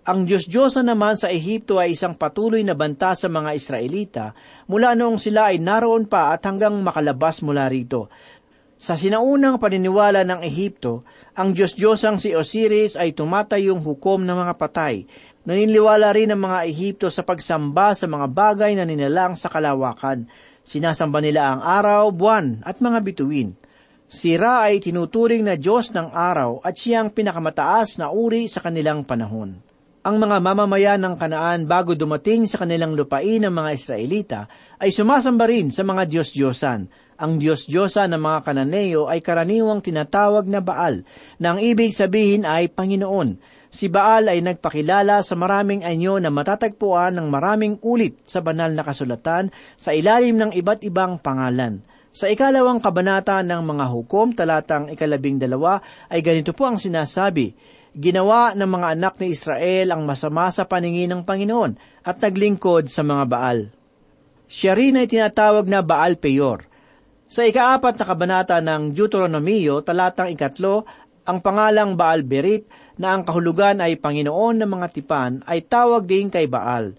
Ang 0.01 0.25
Diyos-Diyosa 0.25 0.81
naman 0.81 1.13
sa 1.13 1.29
Ehipto 1.29 1.77
ay 1.77 1.93
isang 1.93 2.17
patuloy 2.17 2.65
na 2.65 2.73
banta 2.73 3.13
sa 3.13 3.29
mga 3.29 3.53
Israelita 3.53 4.33
mula 4.65 4.97
noong 4.97 5.21
sila 5.21 5.53
ay 5.53 5.61
naroon 5.61 6.09
pa 6.09 6.33
at 6.33 6.41
hanggang 6.41 6.73
makalabas 6.81 7.45
mula 7.45 7.69
rito. 7.69 8.09
Sa 8.81 8.97
sinaunang 8.97 9.61
paniniwala 9.61 10.25
ng 10.25 10.41
Ehipto, 10.41 11.05
ang 11.37 11.53
Diyos-Diyosang 11.53 12.17
si 12.17 12.33
Osiris 12.33 12.97
ay 12.97 13.13
tumatayong 13.13 13.77
hukom 13.85 14.25
ng 14.25 14.33
mga 14.41 14.53
patay. 14.57 15.05
Naniniwala 15.45 16.09
rin 16.17 16.33
ang 16.33 16.49
mga 16.49 16.65
Ehipto 16.65 17.13
sa 17.13 17.21
pagsamba 17.21 17.93
sa 17.93 18.09
mga 18.09 18.25
bagay 18.25 18.73
na 18.73 18.89
nilalang 18.89 19.37
sa 19.37 19.53
kalawakan. 19.53 20.25
Sinasamba 20.65 21.21
nila 21.21 21.53
ang 21.53 21.61
araw, 21.61 22.09
buwan 22.09 22.65
at 22.65 22.81
mga 22.81 23.05
bituin. 23.05 23.53
Si 24.09 24.33
Ra 24.33 24.65
ay 24.65 24.81
tinuturing 24.81 25.45
na 25.45 25.61
Diyos 25.61 25.93
ng 25.93 26.09
araw 26.09 26.65
at 26.65 26.73
siyang 26.73 27.13
pinakamataas 27.13 28.01
na 28.01 28.09
uri 28.09 28.49
sa 28.49 28.65
kanilang 28.65 29.05
panahon. 29.05 29.70
Ang 30.01 30.17
mga 30.17 30.41
mamamayan 30.41 30.97
ng 30.97 31.13
Kanaan 31.13 31.69
bago 31.69 31.93
dumating 31.93 32.49
sa 32.49 32.65
kanilang 32.65 32.97
lupain 32.97 33.37
ng 33.37 33.53
mga 33.53 33.69
Israelita 33.77 34.39
ay 34.81 34.89
sumasamba 34.89 35.45
rin 35.45 35.69
sa 35.69 35.85
mga 35.85 36.09
Diyos-Diyosan 36.09 36.89
ang 37.21 37.37
Diyos-Diyosa 37.37 38.09
ng 38.09 38.17
mga 38.17 38.39
Kananeo 38.41 39.05
ay 39.05 39.21
karaniwang 39.21 39.85
tinatawag 39.85 40.49
na 40.49 40.57
Baal, 40.57 41.05
na 41.37 41.53
ang 41.53 41.61
ibig 41.61 41.93
sabihin 41.93 42.49
ay 42.49 42.73
Panginoon. 42.73 43.37
Si 43.69 43.93
Baal 43.93 44.25
ay 44.25 44.41
nagpakilala 44.41 45.21
sa 45.21 45.37
maraming 45.37 45.85
anyo 45.85 46.17
na 46.17 46.33
matatagpuan 46.33 47.13
ng 47.13 47.29
maraming 47.29 47.77
ulit 47.85 48.17
sa 48.25 48.41
banal 48.41 48.73
na 48.73 48.81
kasulatan 48.81 49.53
sa 49.77 49.93
ilalim 49.93 50.33
ng 50.33 50.51
iba't 50.57 50.81
ibang 50.81 51.21
pangalan. 51.21 51.85
Sa 52.11 52.25
ikalawang 52.25 52.81
kabanata 52.81 53.39
ng 53.45 53.61
mga 53.63 53.85
hukom, 53.87 54.33
talatang 54.33 54.89
ikalabing 54.89 55.37
dalawa, 55.39 55.79
ay 56.09 56.19
ganito 56.25 56.51
po 56.51 56.67
ang 56.67 56.81
sinasabi, 56.81 57.53
Ginawa 57.91 58.55
ng 58.55 58.71
mga 58.71 58.87
anak 58.95 59.19
ni 59.19 59.35
Israel 59.35 59.91
ang 59.91 60.07
masama 60.07 60.47
sa 60.47 60.63
paningin 60.63 61.11
ng 61.11 61.21
Panginoon 61.27 61.75
at 62.07 62.23
naglingkod 62.23 62.87
sa 62.87 63.03
mga 63.03 63.23
Baal. 63.27 63.59
Siya 64.47 64.79
rin 64.79 64.95
ay 64.95 65.11
tinatawag 65.11 65.67
na 65.67 65.83
Baal 65.83 66.15
Peor. 66.15 66.63
Sa 67.27 67.43
ikaapat 67.43 67.99
na 67.99 68.05
kabanata 68.07 68.55
ng 68.63 68.95
Deuteronomio, 68.95 69.83
talatang 69.83 70.31
ikatlo, 70.31 70.87
ang 71.27 71.43
pangalang 71.43 71.99
Baal 71.99 72.23
Berit 72.23 72.71
na 72.95 73.11
ang 73.11 73.27
kahulugan 73.27 73.83
ay 73.83 73.99
Panginoon 73.99 74.63
ng 74.63 74.71
mga 74.71 74.87
tipan 74.95 75.31
ay 75.43 75.67
tawag 75.67 76.07
din 76.07 76.31
kay 76.31 76.47
Baal. 76.47 76.95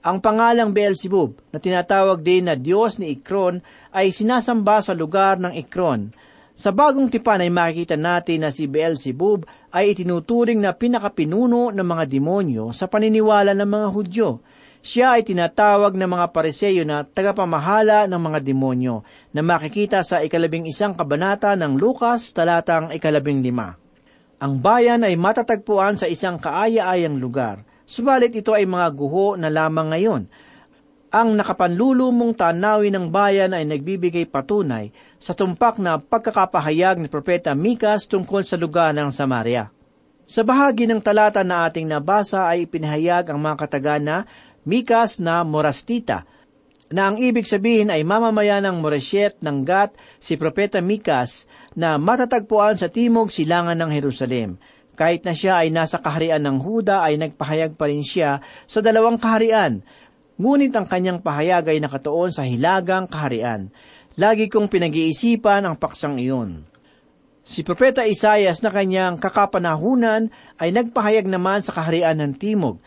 Ang 0.00 0.24
pangalang 0.24 0.72
Beelzebub 0.72 1.36
na 1.52 1.60
tinatawag 1.60 2.24
din 2.24 2.48
na 2.48 2.56
Diyos 2.56 2.96
ni 2.96 3.12
Ikron 3.12 3.60
ay 3.92 4.08
sinasamba 4.08 4.80
sa 4.80 4.96
lugar 4.96 5.36
ng 5.36 5.52
Ikron. 5.52 6.16
Sa 6.60 6.76
bagong 6.76 7.08
tipan 7.08 7.40
ay 7.40 7.48
makikita 7.48 7.96
natin 7.96 8.44
na 8.44 8.52
si 8.52 8.68
Beelzebub 8.68 9.48
ay 9.72 9.96
itinuturing 9.96 10.60
na 10.60 10.76
pinakapinuno 10.76 11.72
ng 11.72 11.86
mga 11.88 12.04
demonyo 12.04 12.68
sa 12.76 12.84
paniniwala 12.84 13.56
ng 13.56 13.64
mga 13.64 13.88
Hudyo. 13.88 14.44
Siya 14.84 15.16
ay 15.16 15.24
tinatawag 15.24 15.96
ng 15.96 16.04
mga 16.04 16.26
pariseyo 16.36 16.84
na 16.84 17.00
tagapamahala 17.00 18.04
ng 18.04 18.20
mga 18.20 18.38
demonyo 18.44 19.00
na 19.32 19.40
makikita 19.40 20.04
sa 20.04 20.20
ikalabing 20.20 20.68
isang 20.68 20.92
kabanata 20.92 21.56
ng 21.56 21.80
Lukas 21.80 22.36
talatang 22.36 22.92
ikalabing 22.92 23.40
lima. 23.40 23.80
Ang 24.44 24.60
bayan 24.60 25.00
ay 25.00 25.16
matatagpuan 25.16 25.96
sa 25.96 26.12
isang 26.12 26.36
kaaya-ayang 26.36 27.16
lugar, 27.16 27.64
subalit 27.88 28.36
ito 28.36 28.52
ay 28.52 28.68
mga 28.68 28.92
guho 28.92 29.32
na 29.40 29.48
lamang 29.48 29.96
ngayon. 29.96 30.22
Ang 31.10 31.34
nakapanlulumong 31.34 32.38
tanawin 32.38 32.94
ng 32.94 33.06
bayan 33.10 33.50
ay 33.50 33.66
nagbibigay 33.66 34.30
patunay 34.30 34.94
sa 35.18 35.34
tumpak 35.34 35.82
na 35.82 35.98
pagkakapahayag 35.98 37.02
ni 37.02 37.10
Propeta 37.10 37.50
Mikas 37.50 38.06
tungkol 38.06 38.46
sa 38.46 38.54
lugar 38.54 38.94
ng 38.94 39.10
Samaria. 39.10 39.74
Sa 40.30 40.46
bahagi 40.46 40.86
ng 40.86 41.02
talata 41.02 41.42
na 41.42 41.66
ating 41.66 41.90
nabasa 41.90 42.46
ay 42.46 42.62
ipinahayag 42.62 43.26
ang 43.26 43.42
mga 43.42 43.56
katagana 43.58 44.22
Mikas 44.62 45.18
na 45.18 45.42
Morastita, 45.42 46.22
na 46.90 47.10
ang 47.10 47.18
ibig 47.18 47.46
sabihin 47.46 47.90
ay 47.90 48.06
mamamayan 48.06 48.66
ng 48.66 48.78
Moreshet 48.78 49.42
ng 49.42 49.66
Gat 49.66 49.94
si 50.22 50.38
Propeta 50.38 50.78
Mikas 50.78 51.50
na 51.74 51.98
matatagpuan 51.98 52.78
sa 52.78 52.86
timog 52.86 53.34
silangan 53.34 53.78
ng 53.78 53.90
Jerusalem. 53.94 54.62
Kahit 54.98 55.22
na 55.26 55.34
siya 55.34 55.62
ay 55.62 55.74
nasa 55.74 56.02
kaharian 56.02 56.42
ng 56.42 56.58
Huda 56.62 57.06
ay 57.06 57.18
nagpahayag 57.18 57.78
pa 57.78 57.90
rin 57.90 58.02
siya 58.02 58.42
sa 58.66 58.78
dalawang 58.82 59.22
kaharian, 59.22 59.86
ngunit 60.40 60.72
ang 60.72 60.88
kanyang 60.88 61.20
pahayag 61.20 61.68
ay 61.68 61.84
nakatuon 61.84 62.32
sa 62.32 62.48
hilagang 62.48 63.04
kaharian. 63.04 63.68
Lagi 64.16 64.48
kong 64.48 64.72
pinag-iisipan 64.72 65.68
ang 65.68 65.76
paksang 65.76 66.16
iyon. 66.16 66.64
Si 67.44 67.60
Propeta 67.60 68.08
Isayas 68.08 68.64
na 68.64 68.72
kanyang 68.72 69.20
kakapanahunan 69.20 70.32
ay 70.56 70.72
nagpahayag 70.72 71.28
naman 71.28 71.60
sa 71.60 71.76
kaharian 71.76 72.16
ng 72.16 72.32
Timog, 72.40 72.80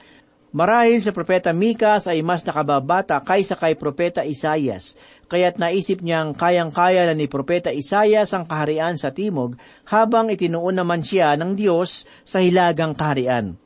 Marahil 0.53 1.01
sa 1.01 1.09
Propeta 1.09 1.49
Mikas 1.49 2.05
ay 2.05 2.21
mas 2.21 2.45
nakababata 2.45 3.17
kaysa 3.25 3.57
kay 3.57 3.73
Propeta 3.73 4.21
Isayas, 4.21 4.93
kaya't 5.25 5.57
naisip 5.57 6.05
niyang 6.05 6.37
kayang-kaya 6.37 7.09
na 7.09 7.17
ni 7.17 7.25
Propeta 7.25 7.73
Isayas 7.73 8.29
ang 8.37 8.45
kaharian 8.45 8.93
sa 8.93 9.09
timog 9.09 9.57
habang 9.89 10.29
itinuon 10.29 10.77
naman 10.77 11.01
siya 11.01 11.33
ng 11.41 11.57
Diyos 11.57 12.05
sa 12.21 12.37
hilagang 12.37 12.93
kaharian. 12.93 13.57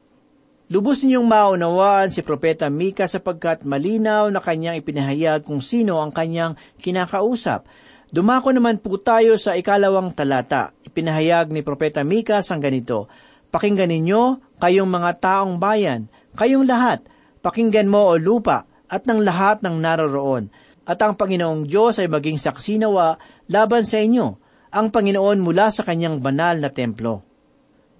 Lubos 0.68 1.00
ninyong 1.00 1.32
maunawaan 1.32 2.12
si 2.12 2.20
Propeta 2.20 2.68
Mika 2.68 3.08
sapagkat 3.08 3.64
malinaw 3.64 4.28
na 4.28 4.44
kanyang 4.44 4.76
ipinahayag 4.84 5.48
kung 5.48 5.64
sino 5.64 6.04
ang 6.04 6.12
kanyang 6.12 6.60
kinakausap. 6.84 7.64
Dumako 8.12 8.52
naman 8.52 8.84
po 8.84 9.00
tayo 9.00 9.40
sa 9.40 9.56
ikalawang 9.56 10.12
talata. 10.12 10.76
Ipinahayag 10.84 11.56
ni 11.56 11.64
Propeta 11.64 12.04
Mikas 12.04 12.52
ang 12.52 12.60
ganito, 12.60 13.08
Pakinggan 13.48 13.88
ninyo, 13.88 14.44
kayong 14.60 14.92
mga 14.92 15.12
taong 15.24 15.56
bayan, 15.56 16.12
kayong 16.36 16.68
lahat, 16.68 17.00
pakinggan 17.40 17.88
mo 17.88 18.12
o 18.12 18.20
lupa, 18.20 18.68
at 18.92 19.08
ng 19.08 19.24
lahat 19.24 19.64
ng 19.64 19.80
naroroon. 19.80 20.52
At 20.84 21.00
ang 21.00 21.16
Panginoong 21.16 21.64
Diyos 21.64 21.96
ay 22.04 22.12
maging 22.12 22.44
saksinawa 22.44 23.16
laban 23.48 23.88
sa 23.88 24.04
inyo, 24.04 24.36
ang 24.76 24.92
Panginoon 24.92 25.40
mula 25.40 25.72
sa 25.72 25.88
kanyang 25.88 26.20
banal 26.20 26.60
na 26.60 26.68
templo. 26.68 27.24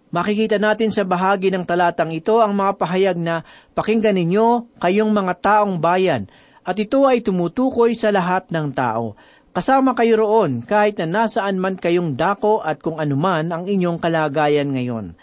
Makikita 0.08 0.56
natin 0.56 0.88
sa 0.88 1.04
bahagi 1.04 1.52
ng 1.52 1.68
talatang 1.68 2.16
ito 2.16 2.40
ang 2.40 2.56
mga 2.56 2.80
pahayag 2.80 3.18
na 3.20 3.44
pakinggan 3.76 4.16
ninyo 4.16 4.80
kayong 4.80 5.12
mga 5.12 5.34
taong 5.44 5.84
bayan, 5.84 6.32
at 6.64 6.80
ito 6.80 7.04
ay 7.04 7.20
tumutukoy 7.20 7.92
sa 7.92 8.08
lahat 8.12 8.48
ng 8.48 8.72
tao. 8.72 9.20
Kasama 9.52 9.98
kayo 9.98 10.24
roon 10.24 10.64
kahit 10.64 11.02
na 11.04 11.28
nasaan 11.28 11.60
man 11.60 11.76
kayong 11.76 12.16
dako 12.16 12.64
at 12.64 12.80
kung 12.80 13.04
anuman 13.04 13.52
ang 13.52 13.68
inyong 13.68 14.00
kalagayan 14.00 14.72
ngayon. 14.72 15.18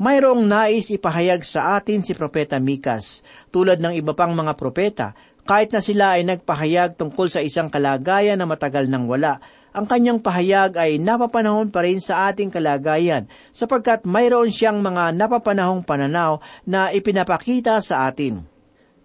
Mayroong 0.00 0.48
nais 0.48 0.88
ipahayag 0.88 1.44
sa 1.44 1.76
atin 1.76 2.00
si 2.00 2.16
Propeta 2.16 2.56
Mikas, 2.56 3.20
tulad 3.52 3.76
ng 3.84 3.92
iba 3.92 4.16
pang 4.16 4.32
mga 4.32 4.56
propeta, 4.56 5.12
kahit 5.44 5.76
na 5.76 5.84
sila 5.84 6.16
ay 6.16 6.24
nagpahayag 6.24 6.96
tungkol 6.96 7.28
sa 7.28 7.44
isang 7.44 7.68
kalagayan 7.68 8.40
na 8.40 8.48
matagal 8.48 8.88
nang 8.88 9.04
wala, 9.04 9.44
ang 9.70 9.86
kanyang 9.86 10.18
pahayag 10.18 10.74
ay 10.78 10.98
napapanahon 10.98 11.70
pa 11.70 11.86
rin 11.86 12.02
sa 12.02 12.30
ating 12.30 12.50
kalagayan 12.50 13.30
sapagkat 13.54 14.02
mayroon 14.02 14.50
siyang 14.50 14.82
mga 14.82 15.14
napapanahong 15.14 15.86
pananaw 15.86 16.42
na 16.66 16.90
ipinapakita 16.90 17.78
sa 17.78 18.10
atin. 18.10 18.42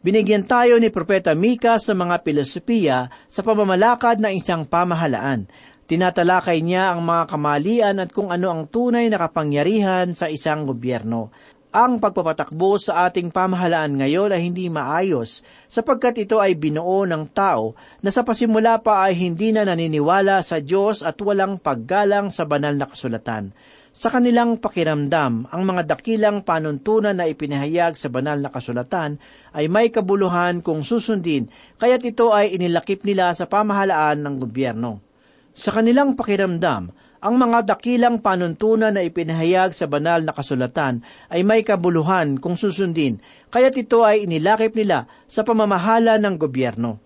Binigyan 0.05 0.45
tayo 0.45 0.77
ni 0.77 0.93
Propeta 0.93 1.34
Mika 1.34 1.81
sa 1.81 1.98
mga 1.98 2.22
filosofiya 2.22 3.10
sa 3.25 3.41
pamamalakad 3.41 4.22
ng 4.22 4.38
isang 4.38 4.62
pamahalaan. 4.69 5.50
Tinatalakay 5.86 6.65
niya 6.65 6.93
ang 6.93 7.05
mga 7.05 7.29
kamalian 7.29 8.01
at 8.01 8.10
kung 8.10 8.34
ano 8.34 8.50
ang 8.50 8.65
tunay 8.65 9.05
na 9.05 9.22
kapangyarihan 9.22 10.17
sa 10.17 10.29
isang 10.29 10.65
gobyerno. 10.65 11.29
Ang 11.75 12.00
pagpapatakbo 12.00 12.79
sa 12.79 13.12
ating 13.12 13.36
pamahalaan 13.36 14.00
ngayon 14.00 14.32
ay 14.32 14.48
hindi 14.48 14.72
maayos 14.72 15.44
sapagkat 15.67 16.24
ito 16.24 16.39
ay 16.39 16.55
binuo 16.55 17.03
ng 17.03 17.36
tao 17.36 17.75
na 18.00 18.15
sa 18.15 18.24
pasimula 18.24 18.79
pa 18.79 19.03
ay 19.03 19.20
hindi 19.20 19.51
na 19.51 19.67
naniniwala 19.67 20.39
sa 20.39 20.63
Diyos 20.63 21.03
at 21.03 21.20
walang 21.20 21.60
paggalang 21.60 22.32
sa 22.32 22.48
banal 22.48 22.79
na 22.79 22.88
kasulatan. 22.88 23.51
Sa 23.91 24.08
kanilang 24.08 24.63
pakiramdam, 24.63 25.51
ang 25.51 25.63
mga 25.67 26.00
dakilang 26.00 26.48
panuntunan 26.48 27.12
na 27.12 27.27
ipinahayag 27.27 28.00
sa 28.00 28.08
banal 28.08 28.39
na 28.39 28.48
kasulatan 28.55 29.20
ay 29.51 29.67
may 29.67 29.91
kabuluhan 29.91 30.63
kung 30.63 30.79
susundin, 30.79 31.51
kaya't 31.75 32.08
ito 32.08 32.32
ay 32.32 32.55
inilakip 32.55 33.03
nila 33.03 33.36
sa 33.36 33.51
pamahalaan 33.51 34.24
ng 34.24 34.36
gobyerno. 34.39 35.03
Sa 35.51 35.75
kanilang 35.75 36.15
pakiramdam, 36.15 36.91
ang 37.25 37.41
mga 37.41 37.74
dakilang 37.74 38.22
panuntunan 38.22 38.94
na 38.94 39.01
ipinahayag 39.01 39.74
sa 39.74 39.89
banal 39.89 40.22
na 40.22 40.29
kasulatan 40.29 41.01
ay 41.34 41.41
may 41.41 41.65
kabuluhan 41.65 42.38
kung 42.38 42.53
susundin, 42.53 43.17
kaya't 43.50 43.74
ito 43.74 44.05
ay 44.05 44.29
inilakip 44.29 44.77
nila 44.77 45.10
sa 45.25 45.41
pamamahala 45.41 46.22
ng 46.22 46.38
gobyerno. 46.38 47.01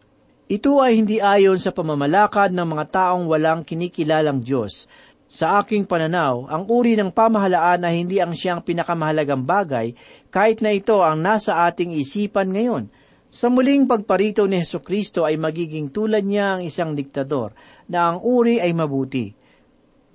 Ito 0.51 0.83
ay 0.83 0.99
hindi 0.99 1.23
ayon 1.23 1.63
sa 1.63 1.71
pamamalakad 1.71 2.51
ng 2.51 2.67
mga 2.67 2.85
taong 2.91 3.31
walang 3.31 3.63
kinikilalang 3.63 4.43
Diyos, 4.43 4.91
sa 5.29 5.61
aking 5.61 5.85
pananaw, 5.85 6.49
ang 6.49 6.65
uri 6.65 6.97
ng 6.97 7.13
pamahalaan 7.13 7.85
ay 7.85 8.01
hindi 8.01 8.17
ang 8.17 8.33
siyang 8.33 8.65
pinakamahalagang 8.65 9.45
bagay 9.45 9.93
kahit 10.33 10.65
na 10.65 10.73
ito 10.73 11.05
ang 11.05 11.21
nasa 11.21 11.69
ating 11.69 11.93
isipan 11.93 12.49
ngayon. 12.49 12.89
Sa 13.29 13.45
muling 13.53 13.85
pagparito 13.85 14.49
ni 14.49 14.57
Heso 14.57 14.81
Kristo 14.81 15.29
ay 15.29 15.37
magiging 15.37 15.93
tulad 15.93 16.25
niya 16.25 16.57
ang 16.57 16.65
isang 16.65 16.97
diktador 16.97 17.53
na 17.85 18.09
ang 18.09 18.25
uri 18.25 18.57
ay 18.57 18.73
mabuti. 18.73 19.29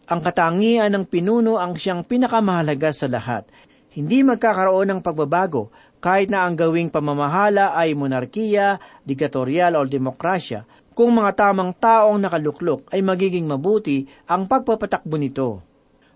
Ang 0.05 0.21
katangian 0.21 0.93
ng 0.93 1.09
pinuno 1.09 1.57
ang 1.57 1.81
siyang 1.81 2.05
pinakamahalaga 2.05 2.93
sa 2.93 3.09
lahat. 3.09 3.49
Hindi 3.97 4.21
magkakaroon 4.21 4.93
ng 4.93 5.01
pagbabago 5.01 5.73
kahit 5.97 6.29
na 6.29 6.45
ang 6.45 6.61
gawing 6.61 6.93
pamamahala 6.93 7.73
ay 7.73 7.97
monarkiya, 7.97 8.77
diktatorial 9.01 9.81
o 9.81 9.88
demokrasya, 9.88 10.69
kung 10.93 11.17
mga 11.17 11.33
tamang 11.40 11.73
taong 11.73 12.21
nakaluklok 12.21 12.93
ay 12.93 13.01
magiging 13.01 13.49
mabuti 13.49 14.05
ang 14.29 14.45
pagpapatakbo 14.45 15.17
nito. 15.17 15.64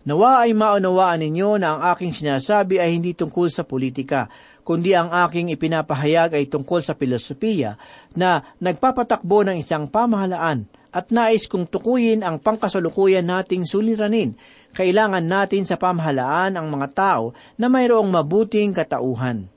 Nawa 0.05 0.45
ay 0.45 0.53
maunawaan 0.53 1.25
ninyo 1.25 1.57
na 1.57 1.69
ang 1.77 1.81
aking 1.97 2.13
sinasabi 2.13 2.77
ay 2.77 2.93
hindi 2.93 3.17
tungkol 3.17 3.49
sa 3.49 3.65
politika, 3.65 4.29
kundi 4.69 4.93
ang 4.93 5.09
aking 5.09 5.49
ipinapahayag 5.57 6.37
ay 6.37 6.45
tungkol 6.45 6.85
sa 6.85 6.93
filosofiya 6.93 7.81
na 8.13 8.45
nagpapatakbo 8.61 9.41
ng 9.49 9.65
isang 9.65 9.89
pamahalaan 9.89 10.69
at 10.93 11.09
nais 11.09 11.49
kong 11.49 11.73
tukuyin 11.73 12.21
ang 12.21 12.37
pangkasalukuyan 12.37 13.25
nating 13.25 13.65
suliranin. 13.65 14.37
Kailangan 14.77 15.25
natin 15.25 15.65
sa 15.65 15.81
pamahalaan 15.81 16.61
ang 16.61 16.69
mga 16.69 16.89
tao 16.93 17.33
na 17.57 17.73
mayroong 17.73 18.13
mabuting 18.13 18.77
katauhan. 18.77 19.49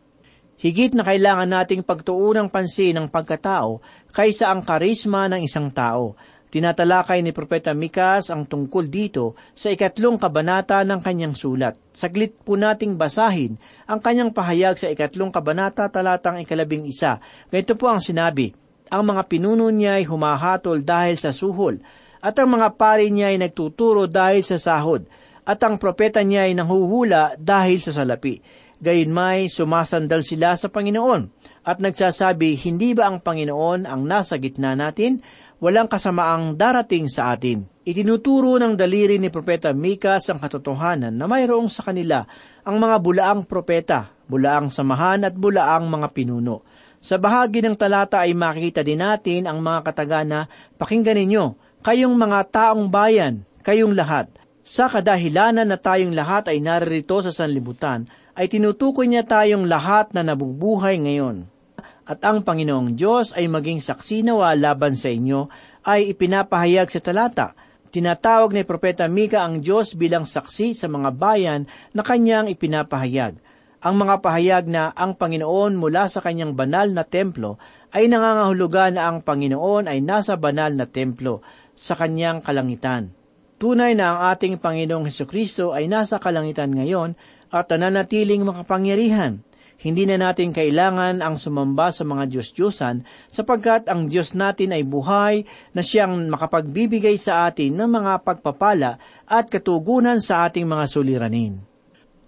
Higit 0.56 0.96
na 0.96 1.04
kailangan 1.04 1.60
nating 1.60 1.84
pagtuunang 1.84 2.48
pansin 2.48 2.96
ng 2.96 3.08
pagkatao 3.12 3.84
kaysa 4.16 4.48
ang 4.48 4.64
karisma 4.64 5.28
ng 5.28 5.44
isang 5.44 5.68
tao. 5.76 6.16
Tinatalakay 6.52 7.24
ni 7.24 7.32
Propeta 7.32 7.72
Mikas 7.72 8.28
ang 8.28 8.44
tungkol 8.44 8.92
dito 8.92 9.40
sa 9.56 9.72
ikatlong 9.72 10.20
kabanata 10.20 10.84
ng 10.84 11.00
kanyang 11.00 11.32
sulat. 11.32 11.80
Saglit 11.96 12.36
po 12.44 12.60
nating 12.60 13.00
basahin 13.00 13.56
ang 13.88 14.04
kanyang 14.04 14.36
pahayag 14.36 14.76
sa 14.76 14.92
ikatlong 14.92 15.32
kabanata 15.32 15.88
talatang 15.88 16.44
ikalabing 16.44 16.84
isa. 16.84 17.24
Ganito 17.48 17.80
po 17.80 17.88
ang 17.88 18.04
sinabi, 18.04 18.52
Ang 18.92 19.16
mga 19.16 19.32
pinuno 19.32 19.72
niya 19.72 20.04
ay 20.04 20.04
humahatol 20.04 20.84
dahil 20.84 21.16
sa 21.16 21.32
suhol, 21.32 21.80
at 22.20 22.36
ang 22.36 22.52
mga 22.52 22.76
pari 22.76 23.08
niya 23.08 23.32
ay 23.32 23.40
nagtuturo 23.40 24.12
dahil 24.12 24.44
sa 24.44 24.60
sahod, 24.60 25.08
at 25.48 25.58
ang 25.64 25.80
propeta 25.80 26.20
niya 26.20 26.52
ay 26.52 26.54
nanghuhula 26.60 27.40
dahil 27.40 27.80
sa 27.80 27.96
salapi 27.96 28.44
Gayunmay, 28.82 29.46
sumasandal 29.46 30.26
sila 30.26 30.58
sa 30.58 30.66
Panginoon 30.66 31.30
at 31.62 31.78
nagsasabi, 31.78 32.58
hindi 32.66 32.98
ba 32.98 33.14
ang 33.14 33.22
Panginoon 33.22 33.86
ang 33.86 34.02
nasa 34.10 34.42
gitna 34.42 34.74
natin? 34.74 35.22
Walang 35.62 35.86
kasamaang 35.86 36.58
darating 36.58 37.06
sa 37.06 37.38
atin. 37.38 37.62
Itinuturo 37.86 38.58
ng 38.58 38.74
daliri 38.74 39.22
ni 39.22 39.30
Propeta 39.30 39.70
Mikas 39.70 40.34
ang 40.34 40.42
katotohanan 40.42 41.14
na 41.14 41.30
mayroong 41.30 41.70
sa 41.70 41.86
kanila 41.86 42.26
ang 42.66 42.82
mga 42.82 42.98
bulaang 42.98 43.46
propeta, 43.46 44.10
bulaang 44.26 44.74
samahan 44.74 45.22
at 45.22 45.38
bulaang 45.38 45.86
mga 45.86 46.18
pinuno. 46.18 46.66
Sa 46.98 47.22
bahagi 47.22 47.62
ng 47.62 47.78
talata 47.78 48.26
ay 48.26 48.34
makikita 48.34 48.82
din 48.82 49.06
natin 49.06 49.46
ang 49.46 49.62
mga 49.62 49.86
katagana, 49.86 50.50
pakinggan 50.82 51.22
ninyo, 51.22 51.78
kayong 51.86 52.18
mga 52.18 52.40
taong 52.50 52.90
bayan, 52.90 53.46
kayong 53.62 53.94
lahat. 53.94 54.34
Sa 54.66 54.90
kadahilanan 54.90 55.70
na 55.70 55.78
tayong 55.78 56.18
lahat 56.18 56.50
ay 56.50 56.58
naririto 56.58 57.22
sa 57.22 57.30
sanlibutan, 57.30 58.10
ay 58.34 58.50
tinutukoy 58.50 59.06
niya 59.06 59.30
tayong 59.30 59.70
lahat 59.70 60.10
na 60.18 60.26
nabubuhay 60.26 60.98
ngayon. 60.98 61.46
At 62.06 62.26
ang 62.26 62.42
Panginoong 62.42 62.98
Diyos 62.98 63.32
ay 63.38 63.46
maging 63.46 63.78
saksi 63.78 64.26
nawa 64.26 64.58
laban 64.58 64.98
sa 64.98 65.14
inyo 65.14 65.48
ay 65.86 66.14
ipinapahayag 66.14 66.90
sa 66.90 67.02
talata. 67.02 67.54
Tinatawag 67.92 68.56
ni 68.56 68.64
Propeta 68.64 69.06
Mika 69.06 69.44
ang 69.44 69.60
Diyos 69.60 69.94
bilang 69.94 70.24
saksi 70.26 70.74
sa 70.74 70.88
mga 70.88 71.12
bayan 71.14 71.62
na 71.92 72.02
kanyang 72.02 72.48
ipinapahayag. 72.50 73.38
Ang 73.82 73.96
mga 73.98 74.22
pahayag 74.22 74.66
na 74.70 74.94
ang 74.94 75.18
Panginoon 75.18 75.74
mula 75.74 76.06
sa 76.06 76.22
kanyang 76.22 76.54
banal 76.54 76.94
na 76.94 77.02
templo 77.02 77.58
ay 77.90 78.06
nangangahulugan 78.08 78.96
na 78.96 79.10
ang 79.10 79.26
Panginoon 79.26 79.90
ay 79.90 80.06
nasa 80.06 80.38
banal 80.38 80.72
na 80.78 80.86
templo 80.86 81.42
sa 81.74 81.98
kanyang 81.98 82.46
kalangitan. 82.46 83.10
Tunay 83.58 83.94
na 83.94 84.14
ang 84.14 84.20
ating 84.34 84.58
Panginoong 84.58 85.06
Heso 85.06 85.26
Kristo 85.30 85.74
ay 85.74 85.90
nasa 85.90 86.18
kalangitan 86.18 86.74
ngayon 86.74 87.14
at 87.52 87.70
nananatiling 87.70 88.42
makapangyarihan. 88.46 89.44
Hindi 89.82 90.06
na 90.06 90.30
natin 90.30 90.54
kailangan 90.54 91.26
ang 91.26 91.42
sumamba 91.42 91.90
sa 91.90 92.06
mga 92.06 92.30
Diyos-Diyosan 92.30 93.02
sapagkat 93.34 93.90
ang 93.90 94.14
Diyos 94.14 94.38
natin 94.38 94.78
ay 94.78 94.86
buhay 94.86 95.42
na 95.74 95.82
siyang 95.82 96.30
makapagbibigay 96.30 97.18
sa 97.18 97.50
atin 97.50 97.74
ng 97.74 97.90
mga 97.90 98.22
pagpapala 98.22 99.02
at 99.26 99.50
katugunan 99.50 100.22
sa 100.22 100.46
ating 100.46 100.70
mga 100.70 100.86
suliranin. 100.86 101.66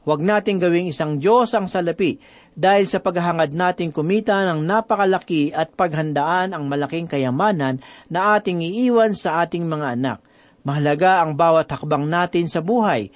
Huwag 0.04 0.26
nating 0.26 0.60
gawing 0.60 0.89
isang 0.89 1.22
Diyos 1.22 1.54
ang 1.54 1.70
salapi 1.70 2.18
dahil 2.58 2.89
sa 2.89 3.00
paghahangad 3.00 3.54
nating 3.54 3.94
kumita 3.94 4.44
ng 4.50 4.66
napakalaki 4.66 5.54
at 5.54 5.78
paghandaan 5.78 6.58
ang 6.58 6.66
malaking 6.66 7.06
kayamanan 7.06 7.80
na 8.10 8.34
ating 8.36 8.66
iiwan 8.66 9.13
sa 9.13 9.46
ating 9.46 9.70
mga 9.70 9.94
anak. 9.94 10.20
Mahalaga 10.66 11.22
ang 11.22 11.38
bawat 11.38 11.70
hakbang 11.70 12.10
natin 12.10 12.50
sa 12.50 12.66
buhay 12.66 13.13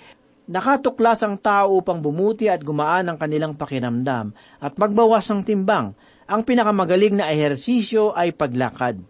Nakatuklas 0.47 1.27
ang 1.27 1.36
tao 1.36 1.75
upang 1.75 1.99
bumuti 1.99 2.47
at 2.47 2.63
gumaan 2.63 3.12
ang 3.12 3.19
kanilang 3.19 3.60
pakiramdam 3.60 4.31
at 4.63 4.73
magbawas 4.79 5.27
ng 5.27 5.43
timbang. 5.43 5.91
Ang 6.23 6.41
pinakamagaling 6.47 7.19
na 7.19 7.27
ehersisyo 7.27 8.15
ay 8.15 8.31
paglakad. 8.31 9.03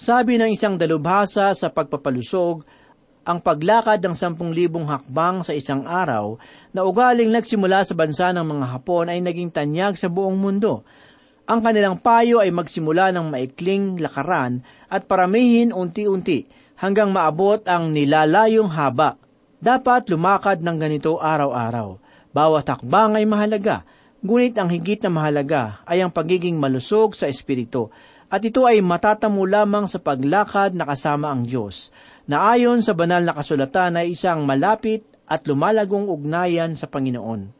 Sabi 0.00 0.40
ng 0.40 0.48
isang 0.48 0.80
dalubhasa 0.80 1.52
sa 1.52 1.68
pagpapalusog, 1.68 2.64
ang 3.28 3.44
paglakad 3.44 4.00
ng 4.00 4.16
sampung 4.16 4.56
libong 4.56 4.88
hakbang 4.88 5.44
sa 5.44 5.52
isang 5.52 5.84
araw 5.84 6.40
na 6.72 6.80
ugaling 6.80 7.28
nagsimula 7.28 7.84
sa 7.84 7.92
bansa 7.92 8.32
ng 8.32 8.46
mga 8.48 8.66
Hapon 8.72 9.12
ay 9.12 9.20
naging 9.20 9.52
tanyag 9.52 9.92
sa 10.00 10.08
buong 10.08 10.40
mundo. 10.40 10.88
Ang 11.44 11.60
kanilang 11.60 12.00
payo 12.00 12.40
ay 12.40 12.48
magsimula 12.48 13.12
ng 13.12 13.28
maikling 13.28 14.00
lakaran 14.00 14.64
at 14.88 15.04
paramihin 15.04 15.76
unti-unti 15.76 16.48
hanggang 16.80 17.12
maabot 17.12 17.60
ang 17.68 17.92
nilalayong 17.92 18.72
haba. 18.72 19.27
Dapat 19.58 20.06
lumakad 20.06 20.62
ng 20.62 20.78
ganito 20.78 21.18
araw-araw. 21.18 21.98
Bawat 22.30 22.70
hakbang 22.70 23.18
ay 23.18 23.26
mahalaga, 23.26 23.82
ngunit 24.22 24.54
ang 24.54 24.70
higit 24.70 25.02
na 25.02 25.10
mahalaga 25.10 25.82
ay 25.82 25.98
ang 25.98 26.14
pagiging 26.14 26.54
malusog 26.54 27.18
sa 27.18 27.26
Espiritu. 27.26 27.90
At 28.30 28.46
ito 28.46 28.62
ay 28.62 28.78
matatamo 28.78 29.42
lamang 29.42 29.90
sa 29.90 29.98
paglakad 29.98 30.78
na 30.78 30.86
kasama 30.86 31.34
ang 31.34 31.42
Diyos, 31.42 31.90
na 32.30 32.54
ayon 32.54 32.86
sa 32.86 32.94
banal 32.94 33.26
na 33.26 33.34
kasulatan 33.34 33.98
ay 33.98 34.14
isang 34.14 34.46
malapit 34.46 35.02
at 35.26 35.42
lumalagong 35.42 36.06
ugnayan 36.06 36.78
sa 36.78 36.86
Panginoon. 36.86 37.50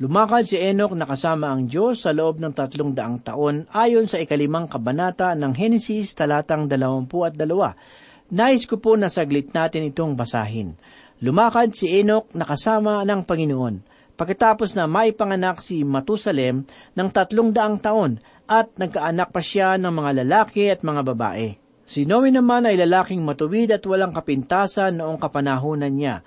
Lumakad 0.00 0.48
si 0.48 0.56
Enoch 0.56 0.96
na 0.96 1.04
kasama 1.04 1.52
ang 1.52 1.68
Diyos 1.68 2.08
sa 2.08 2.16
loob 2.16 2.40
ng 2.40 2.56
tatlong 2.56 2.96
daang 2.96 3.20
taon 3.20 3.68
ayon 3.76 4.08
sa 4.08 4.16
ikalimang 4.16 4.72
kabanata 4.72 5.36
ng 5.36 5.52
Henesis 5.52 6.16
talatang 6.16 6.64
dalawampu 6.64 7.28
at 7.28 7.36
dalawa. 7.36 7.76
Nais 8.32 8.64
ko 8.64 8.80
po 8.80 8.96
na 8.96 9.12
saglit 9.12 9.52
natin 9.52 9.84
itong 9.86 10.16
basahin. 10.16 10.80
Lumakad 11.16 11.72
si 11.72 11.88
Enoch 11.96 12.28
na 12.36 12.44
kasama 12.44 13.00
ng 13.00 13.24
Panginoon. 13.24 13.80
Pagkatapos 14.20 14.76
na 14.76 14.84
maipanganak 14.84 15.64
si 15.64 15.80
Matusalem 15.80 16.68
ng 16.92 17.08
tatlong 17.08 17.56
daang 17.56 17.80
taon 17.80 18.20
at 18.44 18.68
nagkaanak 18.76 19.32
pa 19.32 19.40
siya 19.40 19.80
ng 19.80 19.92
mga 19.92 20.10
lalaki 20.24 20.68
at 20.68 20.84
mga 20.84 21.02
babae. 21.08 21.56
Si 21.88 22.04
Noe 22.04 22.28
naman 22.28 22.68
ay 22.68 22.76
lalaking 22.76 23.24
matuwid 23.24 23.72
at 23.72 23.84
walang 23.88 24.12
kapintasan 24.12 25.00
noong 25.00 25.16
kapanahunan 25.16 25.92
niya. 25.94 26.20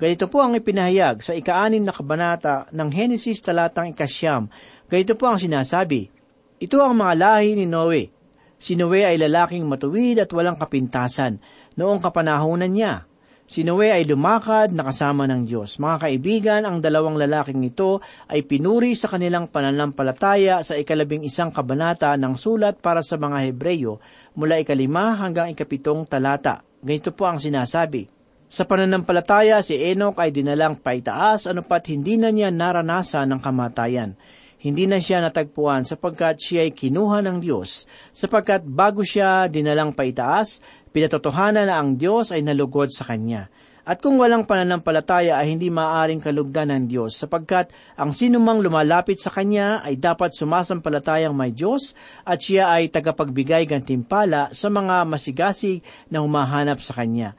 Ganito 0.00 0.24
po 0.32 0.40
ang 0.40 0.56
ipinahayag 0.56 1.20
sa 1.20 1.36
ikaanin 1.36 1.84
na 1.84 1.92
kabanata 1.92 2.72
ng 2.72 2.88
Henesis 2.88 3.44
talatang 3.44 3.92
ikasyam. 3.92 4.48
Ganito 4.88 5.12
po 5.12 5.28
ang 5.28 5.36
sinasabi, 5.36 6.08
Ito 6.56 6.80
ang 6.80 6.96
mga 6.96 7.14
lahi 7.20 7.52
ni 7.52 7.68
Noe. 7.68 8.08
Si 8.56 8.80
Noe 8.80 9.04
ay 9.04 9.20
lalaking 9.20 9.68
matuwid 9.68 10.24
at 10.24 10.32
walang 10.32 10.56
kapintasan 10.56 11.36
noong 11.76 12.00
kapanahonan 12.00 12.72
niya. 12.72 13.11
Si 13.42 13.66
Noe 13.66 13.90
ay 13.90 14.06
lumakad 14.06 14.72
na 14.72 14.86
kasama 14.86 15.26
ng 15.28 15.44
Diyos. 15.44 15.76
Mga 15.76 15.96
kaibigan, 15.98 16.62
ang 16.64 16.78
dalawang 16.78 17.18
lalaking 17.18 17.60
ito 17.66 18.00
ay 18.30 18.46
pinuri 18.46 18.94
sa 18.94 19.10
kanilang 19.10 19.50
pananampalataya 19.50 20.62
sa 20.62 20.78
ikalabing 20.78 21.26
isang 21.26 21.50
kabanata 21.50 22.14
ng 22.16 22.38
sulat 22.38 22.78
para 22.78 23.02
sa 23.02 23.18
mga 23.18 23.50
Hebreyo 23.50 23.98
mula 24.38 24.62
ikalima 24.62 25.18
hanggang 25.18 25.50
ikapitong 25.50 26.06
talata. 26.08 26.64
Ganito 26.80 27.10
po 27.12 27.28
ang 27.28 27.42
sinasabi, 27.42 28.22
sa 28.52 28.68
pananampalataya, 28.68 29.64
si 29.64 29.80
Enoch 29.80 30.20
ay 30.20 30.28
dinalang 30.28 30.76
paitaas 30.76 31.48
anupat 31.48 31.88
hindi 31.88 32.20
na 32.20 32.28
niya 32.28 32.52
naranasan 32.52 33.32
ng 33.32 33.40
kamatayan. 33.40 34.12
Hindi 34.60 34.84
na 34.84 35.00
siya 35.00 35.24
natagpuan 35.24 35.88
sapagkat 35.88 36.36
siya 36.36 36.68
ay 36.68 36.76
kinuha 36.76 37.24
ng 37.24 37.40
Diyos, 37.40 37.88
sapagkat 38.12 38.60
bago 38.68 39.00
siya 39.00 39.48
dinalang 39.48 39.96
paitaas, 39.96 40.60
pinatotohanan 40.92 41.66
na 41.66 41.80
ang 41.80 41.96
Diyos 41.96 42.30
ay 42.30 42.44
nalugod 42.44 42.92
sa 42.92 43.08
kanya. 43.08 43.48
At 43.82 43.98
kung 43.98 44.14
walang 44.14 44.46
pananampalataya 44.46 45.42
ay 45.42 45.58
hindi 45.58 45.66
maaring 45.66 46.22
kalugdan 46.22 46.70
ng 46.70 46.86
Diyos, 46.86 47.18
sapagkat 47.18 47.74
ang 47.98 48.14
sinumang 48.14 48.62
lumalapit 48.62 49.18
sa 49.18 49.34
Kanya 49.34 49.82
ay 49.82 49.98
dapat 49.98 50.30
sumasampalatayang 50.38 51.34
may 51.34 51.50
Diyos 51.50 51.98
at 52.22 52.38
siya 52.38 52.70
ay 52.70 52.94
tagapagbigay 52.94 53.66
gantimpala 53.66 54.54
sa 54.54 54.70
mga 54.70 55.02
masigasig 55.02 55.82
na 56.14 56.22
humahanap 56.22 56.78
sa 56.78 56.94
Kanya. 56.94 57.34